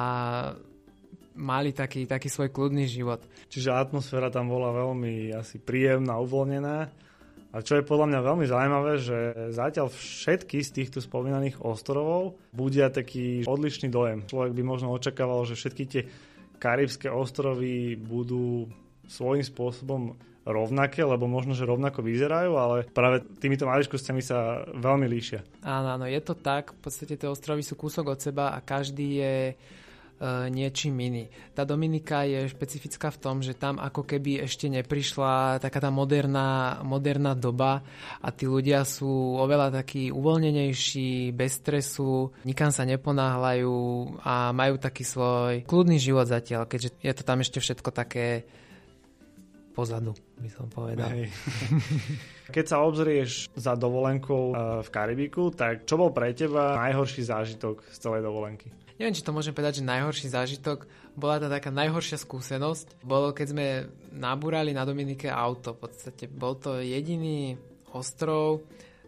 mali 1.41 1.73
taký, 1.73 2.05
taký 2.05 2.29
svoj 2.29 2.53
kľudný 2.53 2.85
život. 2.85 3.25
Čiže 3.49 3.73
atmosféra 3.73 4.29
tam 4.29 4.53
bola 4.53 4.77
veľmi 4.77 5.33
asi 5.33 5.57
príjemná, 5.57 6.21
uvoľnená. 6.21 7.06
A 7.57 7.65
čo 7.65 7.81
je 7.81 7.89
podľa 7.89 8.13
mňa 8.13 8.21
veľmi 8.21 8.45
zaujímavé, 8.45 8.93
že 9.01 9.19
zatiaľ 9.57 9.89
všetky 9.89 10.61
z 10.61 10.71
týchto 10.77 11.01
spomínaných 11.01 11.65
ostrovov 11.65 12.37
budia 12.53 12.93
taký 12.93 13.49
odlišný 13.49 13.89
dojem. 13.89 14.29
Človek 14.29 14.53
by 14.53 14.61
možno 14.61 14.93
očakával, 14.93 15.49
že 15.49 15.57
všetky 15.57 15.85
tie 15.89 16.03
karibské 16.61 17.09
ostrovy 17.09 17.97
budú 17.97 18.69
svojím 19.09 19.41
spôsobom 19.41 20.21
rovnaké, 20.45 21.01
lebo 21.01 21.25
možno, 21.25 21.57
že 21.57 21.65
rovnako 21.65 22.05
vyzerajú, 22.05 22.53
ale 22.61 22.77
práve 22.93 23.25
týmito 23.41 23.65
maličkosťami 23.65 24.21
sa 24.21 24.69
veľmi 24.77 25.09
líšia. 25.09 25.41
Áno, 25.65 25.97
áno, 25.97 26.05
je 26.05 26.21
to 26.21 26.37
tak. 26.37 26.77
V 26.77 26.81
podstate 26.85 27.17
tie 27.17 27.27
ostrovy 27.27 27.65
sú 27.65 27.73
kúsok 27.73 28.13
od 28.13 28.21
seba 28.21 28.53
a 28.53 28.61
každý 28.61 29.09
je 29.25 29.35
niečím 30.49 30.97
iný. 30.97 31.25
Tá 31.53 31.69
Dominika 31.69 32.25
je 32.25 32.49
špecifická 32.49 33.13
v 33.13 33.21
tom, 33.21 33.37
že 33.45 33.53
tam 33.53 33.77
ako 33.77 34.09
keby 34.09 34.49
ešte 34.49 34.73
neprišla 34.73 35.61
taká 35.61 35.79
tá 35.83 35.93
moderná, 35.93 36.81
moderná 36.81 37.37
doba 37.37 37.85
a 38.25 38.29
tí 38.33 38.49
ľudia 38.49 38.85
sú 38.89 39.37
oveľa 39.37 39.85
takí 39.85 40.09
uvoľnenejší, 40.09 41.37
bez 41.37 41.61
stresu, 41.61 42.33
nikam 42.49 42.73
sa 42.73 42.89
neponáhľajú 42.89 43.77
a 44.25 44.57
majú 44.57 44.75
taký 44.81 45.05
svoj 45.05 45.55
kľudný 45.69 46.01
život 46.01 46.25
zatiaľ, 46.25 46.65
keďže 46.65 46.97
je 47.05 47.13
to 47.13 47.23
tam 47.23 47.45
ešte 47.45 47.61
všetko 47.61 47.91
také 47.93 48.49
pozadu, 49.77 50.17
by 50.41 50.49
som 50.49 50.73
povedal. 50.73 51.13
Hej. 51.13 51.29
Keď 52.57 52.65
sa 52.65 52.81
obzrieš 52.81 53.53
za 53.53 53.77
dovolenkou 53.77 54.55
e, 54.55 54.55
v 54.81 54.89
Karibiku, 54.89 55.53
tak 55.53 55.85
čo 55.85 56.01
bol 56.01 56.17
pre 56.17 56.33
teba 56.33 56.81
najhorší 56.81 57.29
zážitok 57.29 57.85
z 57.93 57.97
celej 58.01 58.25
dovolenky? 58.25 58.73
Neviem, 58.97 59.17
či 59.17 59.25
to 59.25 59.33
môžem 59.33 59.53
povedať, 59.53 59.81
že 59.81 59.89
najhorší 59.89 60.29
zážitok, 60.33 60.89
bola 61.17 61.41
to 61.41 61.49
taká 61.49 61.73
najhoršia 61.73 62.21
skúsenosť, 62.21 63.01
bolo 63.05 63.33
keď 63.33 63.47
sme 63.53 63.67
nabúrali 64.13 64.77
na 64.77 64.85
Dominike 64.85 65.33
auto. 65.33 65.73
V 65.77 65.89
podstate 65.89 66.29
bol 66.29 66.57
to 66.61 66.81
jediný 66.81 67.57
ostrov, 67.93 68.65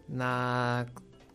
na, 0.09 0.85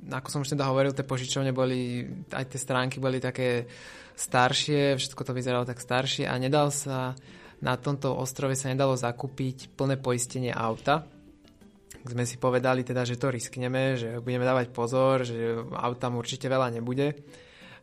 ako 0.09 0.27
som 0.29 0.41
už 0.41 0.57
teda 0.57 0.65
hovoril, 0.65 0.97
tie 0.97 1.05
požičovne 1.05 1.53
boli, 1.53 2.09
aj 2.33 2.49
tie 2.49 2.59
stránky 2.61 2.97
boli 2.97 3.21
také 3.21 3.69
staršie, 4.17 4.97
všetko 4.97 5.21
to 5.21 5.33
vyzeralo 5.33 5.65
tak 5.65 5.77
staršie 5.77 6.25
a 6.25 6.33
nedal 6.41 6.73
sa, 6.73 7.13
na 7.61 7.73
tomto 7.77 8.13
ostrove 8.17 8.57
sa 8.57 8.73
nedalo 8.73 8.97
zakúpiť 8.97 9.77
plné 9.77 10.01
poistenie 10.01 10.49
auta, 10.49 11.05
sme 12.03 12.27
si 12.27 12.35
povedali 12.35 12.83
teda, 12.83 13.07
že 13.07 13.15
to 13.15 13.31
riskneme, 13.31 13.95
že 13.95 14.19
budeme 14.19 14.43
dávať 14.43 14.75
pozor, 14.75 15.23
že 15.23 15.55
aut 15.71 15.97
tam 16.03 16.19
určite 16.19 16.51
veľa 16.51 16.75
nebude. 16.75 17.15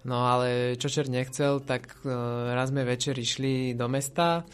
No 0.04 0.24
ale 0.24 0.80
čo 0.80 0.88
čer 0.88 1.12
nechcel, 1.12 1.60
tak 1.60 1.92
uh, 2.04 2.52
raz 2.56 2.72
sme 2.72 2.88
večer 2.88 3.12
išli 3.20 3.76
do 3.76 3.84
mesta, 3.84 4.48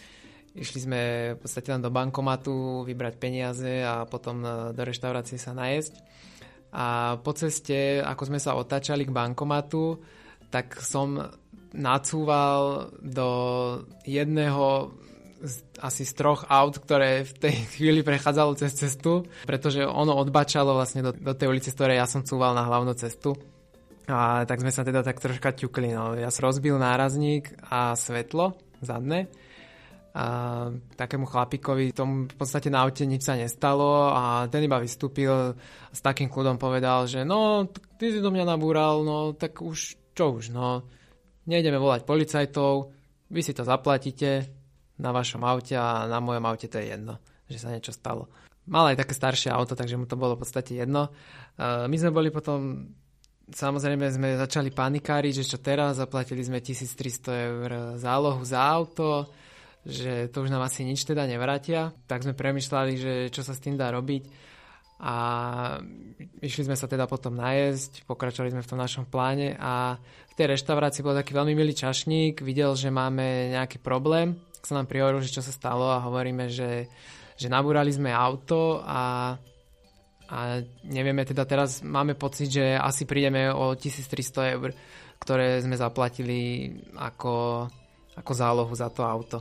išli 0.59 0.79
sme 0.83 1.01
v 1.35 1.39
podstate 1.39 1.71
len 1.71 1.83
do 1.85 1.95
bankomatu 1.95 2.83
vybrať 2.83 3.15
peniaze 3.15 3.85
a 3.87 4.03
potom 4.11 4.43
uh, 4.43 4.51
do 4.75 4.83
reštaurácie 4.83 5.39
sa 5.39 5.55
najesť. 5.55 6.03
A 6.75 7.17
po 7.23 7.31
ceste, 7.31 8.03
ako 8.03 8.23
sme 8.27 8.43
sa 8.43 8.59
otáčali 8.59 9.07
k 9.07 9.15
bankomatu, 9.15 10.03
tak 10.51 10.83
som 10.83 11.23
nacúval 11.71 12.91
do 12.99 13.29
jedného 14.03 14.91
z, 15.43 15.63
asi 15.79 16.03
z 16.09 16.13
troch 16.17 16.49
aut, 16.49 16.75
ktoré 16.81 17.23
v 17.23 17.33
tej 17.39 17.55
chvíli 17.77 18.01
prechádzalo 18.03 18.59
cez 18.59 18.75
cestu, 18.75 19.29
pretože 19.47 19.85
ono 19.85 20.17
odbačalo 20.17 20.75
vlastne 20.75 21.07
do, 21.07 21.13
do 21.15 21.33
tej 21.37 21.49
ulice, 21.53 21.71
z 21.71 21.77
ktorej 21.77 22.03
ja 22.03 22.07
som 22.09 22.27
cúval 22.27 22.57
na 22.57 22.67
hlavnú 22.67 22.97
cestu. 22.97 23.37
A 24.07 24.47
tak 24.47 24.63
sme 24.63 24.71
sa 24.71 24.87
teda 24.87 25.03
tak 25.03 25.19
troška 25.19 25.51
ťukli. 25.51 25.91
No. 25.91 26.15
Ja 26.15 26.31
som 26.31 26.47
rozbil 26.47 26.79
nárazník 26.79 27.59
a 27.67 27.99
svetlo 27.99 28.55
zadné. 28.79 29.27
A 30.17 30.73
takému 30.97 31.29
chlapikovi 31.29 31.93
tomu 31.93 32.25
v 32.25 32.37
podstate 32.41 32.73
na 32.73 32.89
aute 32.89 33.05
nič 33.05 33.29
sa 33.29 33.37
nestalo 33.37 34.17
a 34.17 34.49
ten 34.49 34.65
iba 34.65 34.81
vystúpil 34.81 35.53
s 35.93 36.01
takým 36.01 36.33
kľudom 36.33 36.57
povedal, 36.57 37.05
že 37.05 37.21
no, 37.21 37.69
ty 38.01 38.09
si 38.09 38.25
do 38.25 38.33
mňa 38.33 38.49
nabúral, 38.49 39.05
no 39.05 39.37
tak 39.37 39.61
už 39.61 40.01
čo 40.17 40.41
už, 40.41 40.57
no 40.57 40.89
nejdeme 41.45 41.77
volať 41.77 42.09
policajtov, 42.09 42.97
vy 43.29 43.41
si 43.45 43.53
to 43.53 43.69
zaplatíte 43.69 44.49
na 44.97 45.13
vašom 45.13 45.45
aute 45.45 45.77
a 45.77 46.09
na 46.09 46.17
mojom 46.17 46.49
aute 46.49 46.73
to 46.73 46.81
je 46.81 46.97
jedno, 46.97 47.21
že 47.45 47.61
sa 47.61 47.69
niečo 47.69 47.93
stalo. 47.93 48.33
Mal 48.73 48.97
aj 48.97 49.05
také 49.05 49.13
staršie 49.13 49.53
auto, 49.53 49.77
takže 49.77 50.01
mu 50.01 50.09
to 50.09 50.17
bolo 50.17 50.41
v 50.41 50.49
podstate 50.49 50.81
jedno. 50.81 51.13
My 51.61 51.97
sme 52.01 52.09
boli 52.09 52.33
potom 52.33 52.89
Samozrejme 53.47 54.11
sme 54.11 54.29
začali 54.35 54.75
panikáriť, 54.75 55.33
že 55.43 55.45
čo 55.47 55.59
teraz, 55.63 56.03
zaplatili 56.03 56.43
sme 56.43 56.59
1300 56.59 57.47
eur 57.47 57.71
zálohu 57.95 58.43
za 58.43 58.59
auto, 58.59 59.31
že 59.87 60.27
to 60.35 60.43
už 60.43 60.51
nám 60.51 60.67
asi 60.67 60.83
nič 60.83 61.07
teda 61.07 61.31
nevrátia. 61.31 61.95
Tak 62.11 62.27
sme 62.27 62.35
premyšľali, 62.35 62.93
že 62.99 63.13
čo 63.31 63.47
sa 63.47 63.55
s 63.55 63.63
tým 63.63 63.79
dá 63.79 63.95
robiť 63.95 64.47
a 64.97 65.17
išli 66.41 66.65
sme 66.65 66.77
sa 66.77 66.89
teda 66.89 67.05
potom 67.05 67.37
najesť, 67.37 68.09
pokračovali 68.09 68.57
sme 68.57 68.65
v 68.65 68.71
tom 68.73 68.81
našom 68.81 69.05
pláne 69.05 69.53
a 69.61 70.01
v 70.33 70.35
tej 70.35 70.57
reštaurácii 70.57 71.05
bol 71.05 71.13
taký 71.13 71.37
veľmi 71.37 71.53
milý 71.53 71.77
čašník, 71.77 72.41
videl, 72.41 72.73
že 72.73 72.89
máme 72.89 73.53
nejaký 73.53 73.77
problém, 73.85 74.41
sa 74.65 74.75
nám 74.75 74.89
prihovoril, 74.89 75.21
že 75.21 75.37
čo 75.37 75.45
sa 75.45 75.53
stalo 75.53 75.87
a 75.93 76.03
hovoríme, 76.03 76.49
že, 76.49 76.89
že 77.37 77.47
nabúrali 77.53 77.93
sme 77.93 78.09
auto 78.09 78.81
a 78.83 79.37
a 80.27 80.63
nevieme 80.83 81.23
teda 81.23 81.47
teraz, 81.47 81.87
máme 81.87 82.19
pocit, 82.19 82.51
že 82.51 82.75
asi 82.75 83.07
prídeme 83.07 83.51
o 83.55 83.79
1300 83.79 84.55
eur, 84.59 84.75
ktoré 85.23 85.63
sme 85.63 85.79
zaplatili 85.79 86.71
ako, 86.99 87.67
ako 88.19 88.33
zálohu 88.35 88.75
za 88.75 88.91
to 88.91 89.07
auto. 89.07 89.39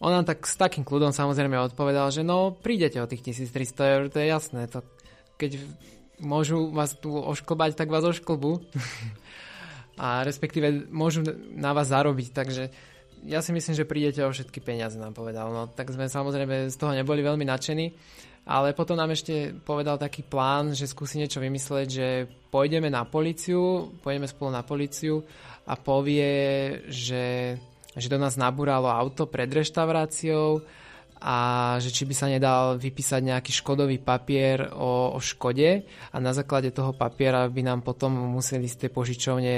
On 0.00 0.10
nám 0.10 0.24
tak 0.24 0.48
s 0.48 0.56
takým 0.56 0.82
kľudom 0.82 1.12
samozrejme 1.12 1.60
odpovedal, 1.70 2.10
že 2.10 2.24
no 2.24 2.56
prídete 2.56 2.98
o 2.98 3.06
tých 3.06 3.36
1300 3.36 3.94
eur, 3.94 4.02
to 4.08 4.18
je 4.18 4.26
jasné, 4.26 4.66
to 4.66 4.82
keď 5.36 5.60
môžu 6.20 6.68
vás 6.68 6.96
tu 6.96 7.12
ošklbať, 7.16 7.76
tak 7.76 7.88
vás 7.88 8.04
ošklbu. 8.04 8.60
a 10.00 10.24
respektíve 10.24 10.88
môžu 10.88 11.24
na 11.52 11.76
vás 11.76 11.92
zarobiť, 11.92 12.32
takže 12.32 12.72
ja 13.28 13.44
si 13.44 13.52
myslím, 13.52 13.74
že 13.76 13.88
prídete 13.88 14.24
o 14.24 14.32
všetky 14.32 14.64
peniaze, 14.64 14.96
nám 14.96 15.12
povedal. 15.12 15.52
No 15.52 15.68
tak 15.68 15.92
sme 15.92 16.08
samozrejme 16.08 16.72
z 16.72 16.76
toho 16.76 16.96
neboli 16.96 17.20
veľmi 17.20 17.44
nadšení 17.44 17.86
ale 18.50 18.72
potom 18.72 18.96
nám 18.96 19.12
ešte 19.12 19.52
povedal 19.62 20.00
taký 20.00 20.24
plán, 20.24 20.72
že 20.72 20.88
skúsi 20.88 21.20
niečo 21.20 21.42
vymysleť, 21.42 21.86
že 21.86 22.08
pôjdeme 22.48 22.88
na 22.88 23.04
policiu, 23.04 23.92
pôjdeme 24.00 24.26
spolu 24.26 24.50
na 24.50 24.64
policiu 24.64 25.22
a 25.68 25.76
povie, 25.76 26.32
že, 26.88 27.54
že 27.94 28.08
do 28.08 28.16
nás 28.16 28.40
nabúralo 28.40 28.88
auto 28.88 29.28
pred 29.28 29.46
reštauráciou 29.46 30.64
a 31.20 31.36
že 31.84 31.92
či 31.92 32.08
by 32.08 32.14
sa 32.16 32.32
nedal 32.32 32.80
vypísať 32.80 33.20
nejaký 33.20 33.52
škodový 33.52 34.00
papier 34.00 34.72
o, 34.72 35.12
o 35.12 35.20
škode 35.20 35.84
a 36.10 36.16
na 36.16 36.32
základe 36.32 36.72
toho 36.72 36.96
papiera 36.96 37.44
by 37.44 37.60
nám 37.60 37.84
potom 37.84 38.34
museli 38.34 38.64
z 38.64 38.88
tej 38.88 38.90
požičovne 38.90 39.56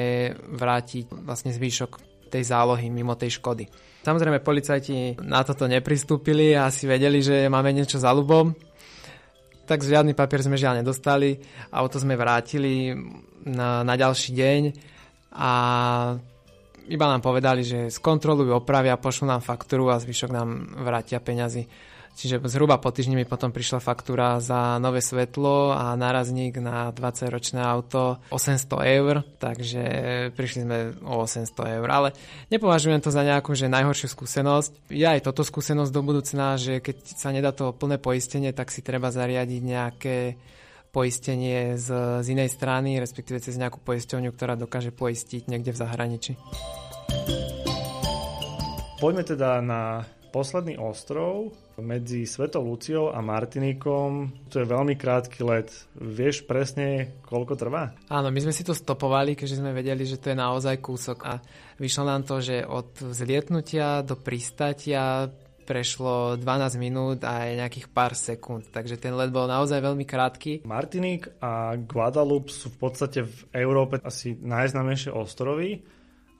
vrátiť 0.58 1.22
vlastne 1.22 1.54
zvýšok 1.54 2.11
tej 2.32 2.48
zálohy 2.48 2.88
mimo 2.88 3.12
tej 3.12 3.36
škody. 3.36 3.68
Samozrejme, 4.02 4.40
policajti 4.40 5.20
na 5.20 5.44
toto 5.44 5.68
nepristúpili 5.68 6.56
a 6.56 6.72
asi 6.72 6.88
vedeli, 6.88 7.20
že 7.20 7.46
máme 7.52 7.70
niečo 7.70 8.00
za 8.00 8.10
ľubom, 8.10 8.50
tak 9.62 9.84
žiadny 9.86 10.16
papier 10.16 10.42
sme 10.42 10.58
žiaľ 10.58 10.82
nedostali. 10.82 11.38
Auto 11.70 12.02
sme 12.02 12.18
vrátili 12.18 12.90
na, 13.46 13.86
na 13.86 13.94
ďalší 13.94 14.30
deň 14.34 14.62
a 15.38 15.52
iba 16.90 17.06
nám 17.06 17.22
povedali, 17.22 17.62
že 17.62 17.94
skontrolujú, 17.94 18.50
opravia, 18.58 18.98
pošlú 18.98 19.30
nám 19.30 19.40
faktúru 19.44 19.86
a 19.86 20.02
zvyšok 20.02 20.30
nám 20.34 20.48
vrátia 20.82 21.22
peňazí. 21.22 21.70
Čiže 22.12 22.44
zhruba 22.44 22.76
po 22.76 22.92
týždni 22.92 23.16
mi 23.16 23.26
potom 23.26 23.50
prišla 23.50 23.80
faktúra 23.80 24.36
za 24.38 24.76
nové 24.76 25.00
svetlo 25.00 25.72
a 25.72 25.96
nárazník 25.96 26.60
na 26.60 26.92
20-ročné 26.92 27.58
auto 27.58 28.20
800 28.28 28.98
eur, 29.00 29.24
takže 29.40 29.82
prišli 30.36 30.60
sme 30.62 30.78
o 31.02 31.24
800 31.24 31.78
eur. 31.80 31.88
Ale 31.88 32.08
nepovažujem 32.52 33.00
to 33.00 33.08
za 33.08 33.24
nejakú 33.24 33.56
že 33.56 33.72
najhoršiu 33.72 34.12
skúsenosť. 34.12 34.92
Je 34.92 35.08
aj 35.08 35.24
toto 35.24 35.40
skúsenosť 35.40 35.90
do 35.90 36.02
budúcna, 36.04 36.60
že 36.60 36.84
keď 36.84 36.96
sa 37.16 37.32
nedá 37.32 37.50
to 37.50 37.72
plné 37.72 37.96
poistenie, 37.96 38.52
tak 38.52 38.68
si 38.68 38.84
treba 38.84 39.08
zariadiť 39.08 39.60
nejaké 39.64 40.16
poistenie 40.92 41.80
z, 41.80 41.88
z 42.20 42.26
inej 42.28 42.52
strany, 42.52 43.00
respektíve 43.00 43.40
cez 43.40 43.56
nejakú 43.56 43.80
poisťovňu, 43.80 44.30
ktorá 44.36 44.60
dokáže 44.60 44.92
poistiť 44.92 45.48
niekde 45.48 45.72
v 45.72 45.80
zahraničí. 45.80 46.32
Poďme 49.00 49.24
teda 49.24 49.58
na 49.64 50.06
posledný 50.32 50.80
ostrov 50.80 51.52
medzi 51.76 52.24
Svetou 52.24 52.64
Luciou 52.64 53.12
a 53.12 53.20
Martinikom. 53.20 54.32
To 54.48 54.64
je 54.64 54.66
veľmi 54.66 54.96
krátky 54.96 55.44
let. 55.44 55.68
Vieš 56.00 56.48
presne, 56.48 57.20
koľko 57.28 57.52
trvá? 57.54 57.92
Áno, 58.08 58.32
my 58.32 58.40
sme 58.40 58.56
si 58.56 58.64
to 58.64 58.72
stopovali, 58.72 59.36
keďže 59.36 59.60
sme 59.60 59.76
vedeli, 59.76 60.08
že 60.08 60.16
to 60.16 60.32
je 60.32 60.40
naozaj 60.40 60.80
kúsok 60.80 61.18
a 61.28 61.36
vyšlo 61.76 62.08
nám 62.08 62.24
to, 62.24 62.40
že 62.40 62.64
od 62.64 62.96
zlietnutia 63.12 64.00
do 64.00 64.16
pristatia 64.16 65.28
prešlo 65.62 66.42
12 66.42 66.74
minút 66.74 67.22
a 67.22 67.46
aj 67.46 67.62
nejakých 67.62 67.86
pár 67.94 68.18
sekúnd, 68.18 68.74
takže 68.74 68.98
ten 68.98 69.14
let 69.14 69.30
bol 69.30 69.46
naozaj 69.46 69.78
veľmi 69.78 70.02
krátky. 70.02 70.66
Martinik 70.66 71.30
a 71.38 71.78
Guadalupe 71.78 72.50
sú 72.50 72.74
v 72.74 72.78
podstate 72.82 73.22
v 73.22 73.62
Európe 73.62 74.02
asi 74.02 74.34
najznamejšie 74.34 75.14
ostrovy. 75.14 75.86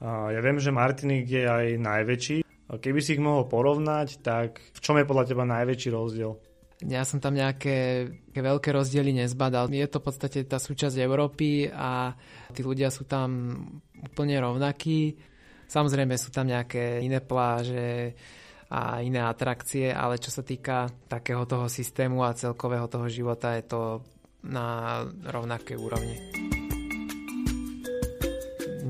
Ja 0.03 0.43
viem, 0.43 0.59
že 0.59 0.75
Martinik 0.75 1.31
je 1.31 1.47
aj 1.47 1.79
najväčší, 1.79 2.42
Keby 2.73 3.01
si 3.05 3.19
ich 3.19 3.23
mohol 3.23 3.45
porovnať, 3.45 4.25
tak 4.25 4.65
v 4.73 4.81
čom 4.81 4.97
je 4.97 5.05
podľa 5.05 5.29
teba 5.29 5.45
najväčší 5.45 5.91
rozdiel? 5.93 6.33
Ja 6.83 7.07
som 7.07 7.23
tam 7.23 7.39
nejaké 7.39 8.11
veľké 8.35 8.75
rozdiely 8.75 9.15
nezbadal. 9.15 9.71
Je 9.71 9.87
to 9.87 10.03
v 10.03 10.07
podstate 10.09 10.39
tá 10.49 10.59
súčasť 10.59 10.99
Európy 10.99 11.71
a 11.71 12.17
tí 12.51 12.67
ľudia 12.67 12.91
sú 12.91 13.07
tam 13.07 13.55
úplne 14.03 14.43
rovnakí. 14.43 15.15
Samozrejme 15.71 16.19
sú 16.19 16.35
tam 16.35 16.51
nejaké 16.51 16.99
iné 17.07 17.23
pláže 17.23 18.19
a 18.73 18.99
iné 19.05 19.21
atrakcie, 19.23 19.93
ale 19.93 20.19
čo 20.19 20.33
sa 20.33 20.43
týka 20.43 20.91
takého 21.07 21.45
toho 21.45 21.69
systému 21.69 22.25
a 22.25 22.35
celkového 22.35 22.89
toho 22.89 23.07
života 23.07 23.55
je 23.55 23.65
to 23.69 23.83
na 24.43 25.01
rovnakej 25.29 25.77
úrovni 25.79 26.17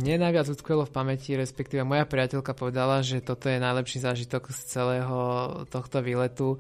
mne 0.03 0.19
najviac 0.19 0.51
utkvelo 0.51 0.83
v 0.83 0.95
pamäti, 0.99 1.39
respektíve 1.39 1.87
moja 1.87 2.03
priateľka 2.03 2.59
povedala, 2.59 3.07
že 3.07 3.23
toto 3.23 3.47
je 3.47 3.63
najlepší 3.63 4.03
zážitok 4.03 4.51
z 4.51 4.59
celého 4.67 5.19
tohto 5.71 6.03
výletu. 6.03 6.59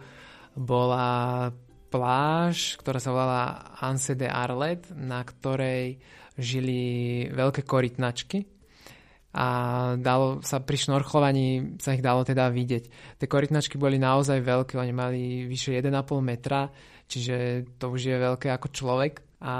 Bola 0.54 1.50
pláž, 1.90 2.78
ktorá 2.78 3.02
sa 3.02 3.10
volala 3.10 3.74
Anse 3.82 4.14
de 4.14 4.30
Arlet, 4.30 4.86
na 4.94 5.26
ktorej 5.26 5.98
žili 6.38 7.26
veľké 7.34 7.66
korytnačky 7.66 8.46
a 9.34 9.48
dalo 9.98 10.38
sa 10.46 10.62
pri 10.62 10.78
šnorchlovaní 10.78 11.76
sa 11.82 11.98
ich 11.98 12.04
dalo 12.04 12.22
teda 12.22 12.46
vidieť. 12.46 13.16
Tie 13.18 13.26
korytnačky 13.26 13.74
boli 13.74 13.98
naozaj 13.98 14.38
veľké, 14.38 14.78
oni 14.78 14.92
mali 14.94 15.20
vyše 15.50 15.74
1,5 15.74 15.90
metra, 16.22 16.70
čiže 17.10 17.66
to 17.80 17.90
už 17.90 18.00
je 18.06 18.16
veľké 18.16 18.54
ako 18.54 18.70
človek 18.70 19.31
a 19.42 19.54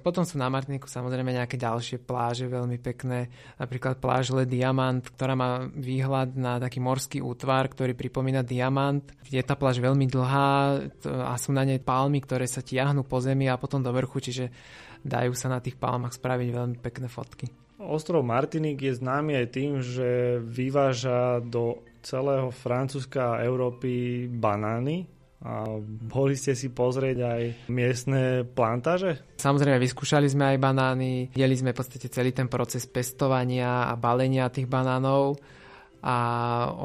potom 0.00 0.24
sú 0.24 0.40
na 0.40 0.48
Martiniku 0.48 0.88
samozrejme 0.88 1.28
nejaké 1.28 1.60
ďalšie 1.60 2.00
pláže 2.00 2.48
veľmi 2.48 2.80
pekné, 2.80 3.28
napríklad 3.60 4.00
pláž 4.00 4.32
Le 4.32 4.48
Diamant, 4.48 5.04
ktorá 5.04 5.36
má 5.36 5.68
výhľad 5.68 6.40
na 6.40 6.56
taký 6.56 6.80
morský 6.80 7.20
útvar, 7.20 7.68
ktorý 7.68 7.92
pripomína 7.92 8.40
diamant. 8.40 9.04
Je 9.28 9.44
tá 9.44 9.52
pláž 9.52 9.76
veľmi 9.84 10.08
dlhá 10.08 10.80
a 11.04 11.36
sú 11.36 11.52
na 11.52 11.68
nej 11.68 11.76
palmy, 11.76 12.24
ktoré 12.24 12.48
sa 12.48 12.64
tiahnu 12.64 13.04
po 13.04 13.20
zemi 13.20 13.44
a 13.52 13.60
potom 13.60 13.84
do 13.84 13.92
vrchu, 13.92 14.24
čiže 14.24 14.48
dajú 15.04 15.36
sa 15.36 15.52
na 15.52 15.60
tých 15.60 15.76
palmach 15.76 16.16
spraviť 16.16 16.48
veľmi 16.56 16.76
pekné 16.80 17.12
fotky. 17.12 17.52
Ostrov 17.76 18.24
Martinik 18.24 18.80
je 18.80 18.96
známy 18.96 19.36
aj 19.36 19.46
tým, 19.52 19.84
že 19.84 20.40
vyváža 20.40 21.44
do 21.44 21.84
celého 22.00 22.48
Francúzska 22.48 23.36
a 23.36 23.44
Európy 23.44 24.24
banány, 24.32 25.04
a 25.44 25.68
boli 26.08 26.32
ste 26.32 26.56
si 26.56 26.72
pozrieť 26.72 27.18
aj 27.20 27.42
miestne 27.68 28.42
plantáže? 28.48 29.36
Samozrejme, 29.36 29.76
vyskúšali 29.76 30.24
sme 30.32 30.56
aj 30.56 30.58
banány, 30.58 31.12
videli 31.36 31.56
sme 31.56 31.76
v 31.76 31.78
podstate 31.78 32.08
celý 32.08 32.32
ten 32.32 32.48
proces 32.48 32.88
pestovania 32.88 33.84
a 33.86 33.94
balenia 34.00 34.48
tých 34.48 34.64
banánov 34.64 35.36
a 36.00 36.16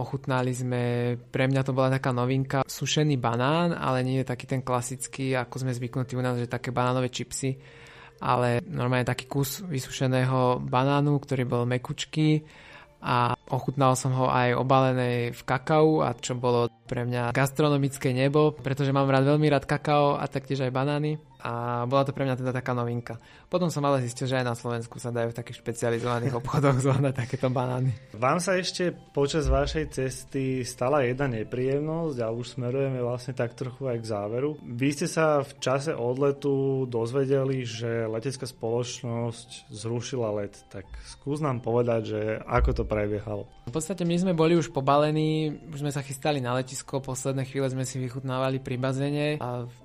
ochutnali 0.02 0.52
sme, 0.52 1.16
pre 1.32 1.48
mňa 1.48 1.62
to 1.64 1.72
bola 1.72 1.94
taká 1.94 2.12
novinka, 2.12 2.66
sušený 2.68 3.22
banán, 3.22 3.72
ale 3.72 4.04
nie 4.04 4.20
je 4.20 4.28
taký 4.28 4.50
ten 4.50 4.66
klasický, 4.66 5.38
ako 5.38 5.62
sme 5.62 5.78
zvyknutí 5.78 6.18
u 6.18 6.24
nás, 6.26 6.36
že 6.36 6.52
také 6.52 6.76
banánové 6.76 7.14
čipsy, 7.14 7.56
ale 8.20 8.66
normálne 8.68 9.08
taký 9.08 9.32
kus 9.32 9.62
vysušeného 9.64 10.60
banánu, 10.66 11.22
ktorý 11.22 11.44
bol 11.48 11.64
mekučký 11.70 12.44
a 13.02 13.34
ochutnal 13.52 14.00
som 14.00 14.16
ho 14.16 14.32
aj 14.32 14.56
obalené 14.56 15.36
v 15.36 15.42
kakao 15.44 16.02
a 16.02 16.16
čo 16.16 16.34
bolo 16.34 16.72
pre 16.88 17.04
mňa 17.08 17.36
gastronomické 17.36 18.12
nebo, 18.16 18.56
pretože 18.56 18.96
mám 18.96 19.08
rád 19.08 19.36
veľmi 19.36 19.48
rád 19.52 19.68
kakao 19.68 20.20
a 20.20 20.26
taktiež 20.28 20.64
aj 20.66 20.72
banány 20.72 21.20
a 21.42 21.84
bola 21.90 22.06
to 22.06 22.14
pre 22.14 22.24
mňa 22.24 22.38
teda 22.38 22.54
taká 22.54 22.78
novinka. 22.78 23.18
Potom 23.50 23.74
som 23.74 23.82
ale 23.84 24.06
zistil, 24.06 24.30
že 24.30 24.40
aj 24.40 24.46
na 24.46 24.56
Slovensku 24.56 25.02
sa 25.02 25.10
dajú 25.10 25.34
v 25.34 25.38
takých 25.38 25.60
špecializovaných 25.60 26.38
obchodoch 26.38 26.78
zohnať 26.80 27.14
takéto 27.18 27.50
banány. 27.50 27.92
Vám 28.16 28.38
sa 28.38 28.56
ešte 28.56 28.94
počas 29.12 29.50
vašej 29.50 29.86
cesty 29.92 30.62
stala 30.62 31.04
jedna 31.04 31.28
nepríjemnosť 31.28 32.18
a 32.22 32.32
už 32.32 32.56
smerujeme 32.56 33.02
vlastne 33.02 33.34
tak 33.34 33.58
trochu 33.58 33.90
aj 33.90 33.98
k 34.00 34.10
záveru. 34.14 34.56
Vy 34.62 34.90
ste 34.94 35.08
sa 35.10 35.42
v 35.42 35.52
čase 35.58 35.92
odletu 35.98 36.86
dozvedeli, 36.86 37.66
že 37.66 38.06
letecká 38.06 38.46
spoločnosť 38.46 39.74
zrušila 39.74 40.30
let, 40.38 40.56
tak 40.70 40.86
skús 41.10 41.42
nám 41.42 41.66
povedať, 41.66 42.02
že 42.06 42.22
ako 42.46 42.72
to 42.72 42.84
prebiehalo. 42.86 43.50
V 43.68 43.74
podstate 43.74 44.06
my 44.06 44.16
sme 44.16 44.34
boli 44.38 44.54
už 44.54 44.70
pobalení, 44.70 45.58
už 45.74 45.82
sme 45.82 45.92
sa 45.92 46.06
chystali 46.06 46.38
na 46.38 46.54
letisko, 46.56 47.02
posledné 47.02 47.50
chvíle 47.50 47.68
sme 47.72 47.88
si 47.88 47.98
vychutnávali 47.98 48.62
pri 48.62 48.76
bazene 48.78 49.28
a 49.42 49.66
v 49.66 49.76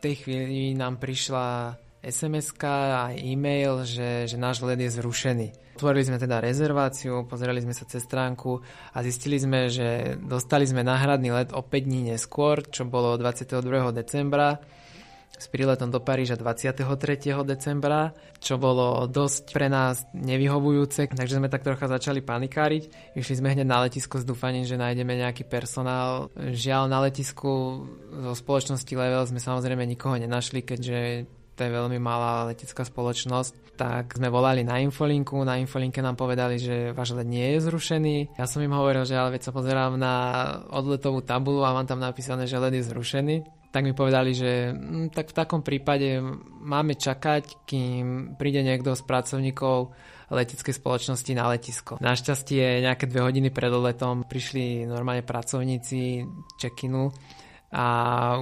tej 0.00 0.14
chvíli 0.24 0.74
nám 0.76 1.00
prišla 1.00 1.76
sms 2.06 2.54
a 2.62 3.10
e-mail, 3.18 3.82
že, 3.82 4.30
že 4.30 4.36
náš 4.38 4.62
let 4.62 4.78
je 4.78 4.90
zrušený. 4.94 5.48
Otvorili 5.76 6.08
sme 6.08 6.16
teda 6.16 6.40
rezerváciu, 6.40 7.28
pozreli 7.28 7.60
sme 7.60 7.76
sa 7.76 7.84
cez 7.84 8.00
stránku 8.06 8.64
a 8.96 8.98
zistili 9.04 9.36
sme, 9.36 9.68
že 9.68 10.16
dostali 10.16 10.64
sme 10.64 10.80
náhradný 10.80 11.34
let 11.36 11.50
o 11.52 11.60
5 11.60 11.68
dní 11.68 12.16
neskôr, 12.16 12.64
čo 12.64 12.88
bolo 12.88 13.12
22. 13.20 13.60
decembra 13.92 14.56
s 15.36 15.46
príletom 15.52 15.92
do 15.92 16.00
Paríža 16.00 16.40
23. 16.40 16.80
decembra, 17.44 18.16
čo 18.40 18.56
bolo 18.56 19.04
dosť 19.04 19.52
pre 19.52 19.68
nás 19.68 20.08
nevyhovujúce, 20.16 21.12
takže 21.12 21.36
sme 21.36 21.52
tak 21.52 21.64
trocha 21.64 21.88
začali 21.88 22.24
panikáriť. 22.24 23.14
Išli 23.16 23.34
sme 23.38 23.52
hneď 23.52 23.68
na 23.68 23.84
letisko 23.84 24.16
s 24.16 24.24
dúfaním, 24.24 24.64
že 24.64 24.80
nájdeme 24.80 25.16
nejaký 25.20 25.44
personál. 25.44 26.32
Žiaľ, 26.36 26.82
na 26.88 26.98
letisku 27.04 27.84
zo 28.08 28.32
spoločnosti 28.32 28.92
Level 28.96 29.28
sme 29.28 29.40
samozrejme 29.40 29.84
nikoho 29.84 30.16
nenašli, 30.16 30.64
keďže 30.64 31.28
to 31.56 31.64
je 31.64 31.72
veľmi 31.72 31.96
malá 31.96 32.52
letecká 32.52 32.84
spoločnosť, 32.84 33.80
tak 33.80 34.12
sme 34.12 34.28
volali 34.28 34.60
na 34.60 34.76
infolinku, 34.84 35.40
na 35.40 35.56
infolinke 35.56 36.04
nám 36.04 36.12
povedali, 36.12 36.60
že 36.60 36.92
váš 36.92 37.16
let 37.16 37.24
nie 37.24 37.56
je 37.56 37.64
zrušený. 37.64 38.36
Ja 38.36 38.44
som 38.44 38.60
im 38.60 38.76
hovoril, 38.76 39.08
že 39.08 39.16
ale 39.16 39.40
veď 39.40 39.48
sa 39.48 39.56
pozerám 39.56 39.96
na 39.96 40.14
odletovú 40.68 41.24
tabulu 41.24 41.64
a 41.64 41.72
mám 41.72 41.88
tam 41.88 41.96
napísané, 41.96 42.44
že 42.44 42.60
let 42.60 42.76
je 42.76 42.84
zrušený 42.84 43.55
tak 43.76 43.84
mi 43.84 43.92
povedali, 43.92 44.32
že 44.32 44.72
hm, 44.72 45.12
tak 45.12 45.28
v 45.28 45.36
takom 45.36 45.60
prípade 45.60 46.24
máme 46.64 46.96
čakať, 46.96 47.68
kým 47.68 48.32
príde 48.40 48.64
niekto 48.64 48.96
z 48.96 49.04
pracovníkov 49.04 49.92
leteckej 50.32 50.80
spoločnosti 50.80 51.32
na 51.36 51.52
letisko. 51.52 52.00
Našťastie 52.00 52.80
nejaké 52.80 53.04
dve 53.04 53.20
hodiny 53.20 53.52
pred 53.52 53.68
letom 53.68 54.24
prišli 54.24 54.88
normálne 54.88 55.20
pracovníci 55.20 56.24
check-inu 56.56 57.12
a 57.72 57.84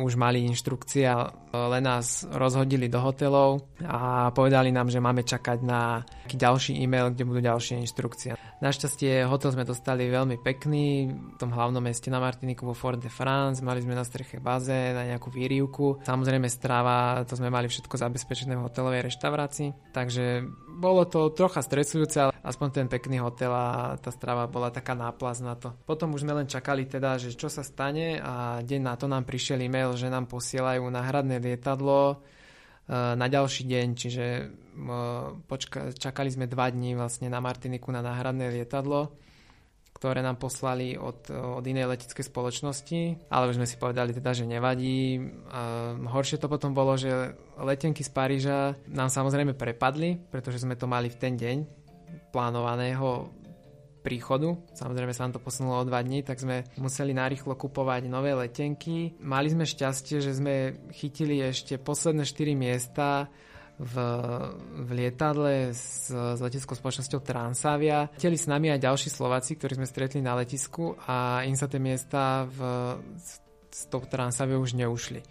už 0.01 0.21
mali 0.21 0.45
inštrukcie 0.45 1.09
a 1.09 1.33
len 1.55 1.87
nás 1.87 2.27
rozhodili 2.29 2.91
do 2.91 2.99
hotelov 2.99 3.71
a 3.87 4.29
povedali 4.35 4.75
nám, 4.75 4.91
že 4.91 4.99
máme 4.99 5.23
čakať 5.23 5.59
na 5.63 6.03
ďalší 6.27 6.83
e-mail, 6.83 7.15
kde 7.15 7.25
budú 7.25 7.41
ďalšie 7.41 7.79
inštrukcie. 7.79 8.35
Našťastie 8.59 9.29
hotel 9.29 9.55
sme 9.55 9.69
dostali 9.69 10.09
veľmi 10.09 10.41
pekný 10.41 11.09
v 11.09 11.37
tom 11.39 11.53
hlavnom 11.53 11.85
meste 11.85 12.09
na 12.11 12.19
Martiniku 12.19 12.67
vo 12.67 12.75
Fort 12.75 12.99
de 12.99 13.13
France, 13.13 13.63
mali 13.63 13.85
sme 13.85 13.95
na 13.95 14.03
streche 14.03 14.43
bazén 14.43 14.97
na 14.97 15.05
nejakú 15.05 15.31
výrivku. 15.31 16.03
Samozrejme 16.03 16.49
stráva, 16.51 17.23
to 17.29 17.37
sme 17.39 17.53
mali 17.53 17.69
všetko 17.69 17.95
zabezpečené 17.95 18.57
v 18.57 18.65
hotelovej 18.67 19.07
reštaurácii, 19.07 19.95
takže 19.95 20.49
bolo 20.75 21.07
to 21.07 21.31
trocha 21.31 21.63
stresujúce, 21.63 22.17
ale 22.19 22.33
aspoň 22.43 22.69
ten 22.83 22.87
pekný 22.91 23.23
hotel 23.23 23.53
a 23.55 23.95
tá 24.01 24.11
strava 24.11 24.51
bola 24.51 24.75
taká 24.75 24.99
náplaz 24.99 25.39
na 25.39 25.55
to. 25.55 25.71
Potom 25.87 26.17
už 26.19 26.27
sme 26.27 26.35
len 26.35 26.51
čakali 26.51 26.89
teda, 26.89 27.15
že 27.21 27.37
čo 27.39 27.47
sa 27.47 27.63
stane 27.63 28.19
a 28.19 28.59
deň 28.65 28.81
na 28.83 28.95
to 28.99 29.07
nám 29.15 29.23
prišiel 29.23 29.63
e-mail, 29.63 29.95
že 29.95 30.11
nám 30.11 30.27
posielajú 30.27 30.83
náhradné 30.91 31.39
lietadlo 31.39 32.01
e, 32.11 32.17
na 32.93 33.27
ďalší 33.31 33.63
deň, 33.71 33.87
čiže 33.95 34.25
e, 34.27 34.45
počka- 35.47 35.95
čakali 35.95 36.35
sme 36.35 36.51
dva 36.51 36.67
dní 36.69 36.99
vlastne 36.99 37.31
na 37.31 37.39
Martiniku 37.39 37.95
na 37.95 38.03
náhradné 38.03 38.51
lietadlo 38.51 39.15
ktoré 39.95 40.21
nám 40.21 40.37
poslali 40.37 40.99
od, 40.99 41.31
od 41.33 41.65
inej 41.65 41.89
leteckej 41.89 42.27
spoločnosti, 42.29 43.31
ale 43.31 43.49
už 43.49 43.57
sme 43.57 43.65
si 43.65 43.79
povedali 43.79 44.11
teda, 44.13 44.37
že 44.37 44.45
nevadí. 44.45 45.17
A 45.49 45.95
horšie 45.97 46.37
to 46.37 46.51
potom 46.51 46.75
bolo, 46.75 46.99
že 46.99 47.33
letenky 47.57 48.03
z 48.03 48.11
Paríža 48.13 48.75
nám 48.91 49.09
samozrejme 49.09 49.55
prepadli, 49.55 50.19
pretože 50.29 50.61
sme 50.61 50.75
to 50.75 50.91
mali 50.91 51.09
v 51.09 51.17
ten 51.17 51.39
deň 51.39 51.57
plánovaného 52.35 53.31
príchodu. 54.05 54.61
Samozrejme 54.77 55.17
sa 55.17 55.25
nám 55.25 55.41
to 55.41 55.43
posunulo 55.43 55.81
o 55.81 55.89
dva 55.89 56.05
dní, 56.05 56.21
tak 56.21 56.37
sme 56.37 56.69
museli 56.77 57.17
narýchlo 57.17 57.57
kupovať 57.57 58.05
nové 58.05 58.37
letenky. 58.37 59.17
Mali 59.25 59.49
sme 59.49 59.65
šťastie, 59.65 60.21
že 60.21 60.37
sme 60.37 60.77
chytili 60.93 61.41
ešte 61.41 61.81
posledné 61.81 62.29
4 62.29 62.53
miesta 62.53 63.33
v, 63.81 63.95
v 64.85 64.89
lietadle 64.93 65.73
s, 65.73 66.13
s 66.13 66.39
leteckou 66.39 66.77
spoločnosťou 66.77 67.25
Transavia. 67.25 68.13
Chteli 68.21 68.37
s 68.37 68.47
nami 68.47 68.71
aj 68.71 68.85
ďalší 68.85 69.09
Slováci, 69.09 69.57
ktorí 69.57 69.81
sme 69.81 69.89
stretli 69.89 70.21
na 70.21 70.37
letisku 70.37 70.95
a 71.09 71.43
im 71.49 71.57
sa 71.57 71.67
tie 71.67 71.81
miesta 71.81 72.45
v, 72.47 72.59
s, 73.19 73.41
s 73.73 73.83
tou 73.91 74.05
Transaviou 74.05 74.63
už 74.63 74.79
neušli. 74.79 75.25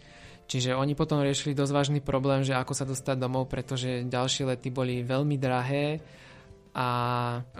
Čiže 0.43 0.75
oni 0.75 0.91
potom 0.91 1.23
riešili 1.23 1.55
dosť 1.55 1.71
vážny 1.71 1.99
problém, 2.03 2.43
že 2.43 2.51
ako 2.51 2.73
sa 2.75 2.83
dostať 2.83 3.15
domov, 3.15 3.47
pretože 3.47 4.03
ďalšie 4.03 4.43
lety 4.51 4.75
boli 4.75 4.99
veľmi 4.99 5.39
drahé 5.39 6.03
a 6.73 6.87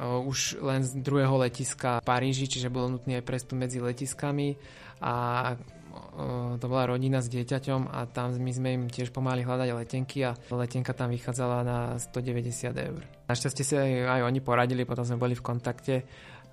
už 0.02 0.58
len 0.65 0.82
z 0.82 0.97
druhého 0.97 1.38
letiska 1.38 2.02
v 2.02 2.06
Paríži, 2.06 2.49
čiže 2.49 2.73
bolo 2.73 2.97
nutné 2.97 3.21
aj 3.21 3.26
prestup 3.30 3.62
medzi 3.62 3.78
letiskami 3.78 4.58
a 5.06 5.54
to 6.58 6.65
bola 6.65 6.89
rodina 6.93 7.21
s 7.21 7.30
dieťaťom 7.30 7.89
a 7.89 8.06
tam 8.10 8.34
my 8.34 8.52
sme 8.54 8.69
im 8.73 8.84
tiež 8.89 9.13
pomáhali 9.13 9.45
hľadať 9.45 9.69
letenky 9.73 10.26
a 10.26 10.38
letenka 10.49 10.93
tam 10.93 11.13
vychádzala 11.13 11.58
na 11.65 11.78
190 11.97 12.73
eur. 12.73 13.02
Našťastie 13.30 13.63
si 13.65 13.73
aj, 13.78 14.21
aj 14.21 14.21
oni 14.26 14.39
poradili, 14.41 14.86
potom 14.86 15.06
sme 15.06 15.21
boli 15.21 15.38
v 15.38 15.45
kontakte 15.45 15.95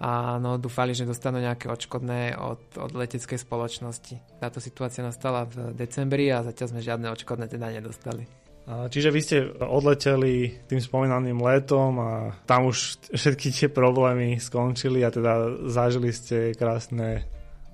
a 0.00 0.40
no, 0.40 0.56
dúfali, 0.56 0.96
že 0.96 1.04
dostanú 1.04 1.44
nejaké 1.44 1.68
odškodné 1.68 2.40
od, 2.40 2.60
od 2.80 2.92
leteckej 2.96 3.36
spoločnosti. 3.36 4.40
Táto 4.40 4.56
situácia 4.56 5.04
nastala 5.04 5.44
v 5.44 5.76
decembri 5.76 6.32
a 6.32 6.40
zatiaľ 6.40 6.66
sme 6.72 6.80
žiadne 6.80 7.12
odškodné 7.12 7.44
teda 7.52 7.68
nedostali. 7.68 8.39
Čiže 8.70 9.10
vy 9.10 9.20
ste 9.20 9.36
odleteli 9.58 10.62
tým 10.70 10.78
spomínaným 10.78 11.42
letom 11.42 11.98
a 11.98 12.10
tam 12.46 12.70
už 12.70 13.10
všetky 13.10 13.50
tie 13.50 13.68
problémy 13.72 14.38
skončili 14.38 15.02
a 15.02 15.10
teda 15.10 15.66
zažili 15.66 16.14
ste 16.14 16.54
krásne 16.54 17.26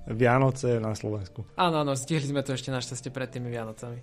Vianoce 0.07 0.79
na 0.79 0.95
Slovensku. 0.95 1.43
Áno, 1.59 1.83
áno, 1.83 1.93
stihli 1.93 2.25
sme 2.25 2.41
to 2.41 2.55
ešte 2.55 2.71
našťastie 2.71 3.11
pred 3.11 3.27
tými 3.27 3.51
Vianocami. 3.51 3.99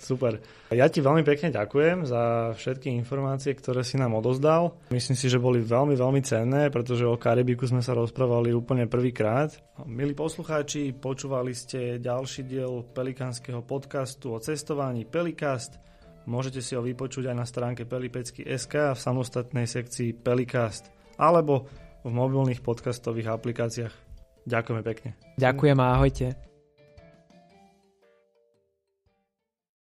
Super. 0.00 0.40
Ja 0.72 0.88
ti 0.88 1.04
veľmi 1.04 1.20
pekne 1.20 1.52
ďakujem 1.52 2.08
za 2.08 2.56
všetky 2.56 2.88
informácie, 2.96 3.52
ktoré 3.52 3.84
si 3.84 4.00
nám 4.00 4.16
odozdal. 4.16 4.80
Myslím 4.88 5.12
si, 5.12 5.28
že 5.28 5.36
boli 5.36 5.60
veľmi, 5.60 5.92
veľmi 5.92 6.24
cenné, 6.24 6.72
pretože 6.72 7.04
o 7.04 7.20
Karibiku 7.20 7.68
sme 7.68 7.84
sa 7.84 7.92
rozprávali 7.92 8.56
úplne 8.56 8.88
prvýkrát. 8.88 9.52
Milí 9.84 10.16
poslucháči, 10.16 10.96
počúvali 10.96 11.52
ste 11.52 12.00
ďalší 12.00 12.48
diel 12.48 12.80
pelikánskeho 12.96 13.60
podcastu 13.60 14.32
o 14.32 14.40
cestovaní 14.40 15.04
Pelikast. 15.04 15.89
Môžete 16.28 16.60
si 16.60 16.76
ho 16.76 16.82
vypočuť 16.84 17.32
aj 17.32 17.36
na 17.36 17.46
stránke 17.48 17.88
pelipecky.sk 17.88 18.74
v 18.92 18.98
samostatnej 18.98 19.64
sekcii 19.64 20.20
Pelikast 20.20 20.92
alebo 21.16 21.68
v 22.04 22.10
mobilných 22.12 22.64
podcastových 22.64 23.32
aplikáciách. 23.36 23.94
Ďakujeme 24.48 24.82
pekne. 24.82 25.10
Ďakujem 25.36 25.78
a 25.80 25.86
ahojte. 25.96 26.49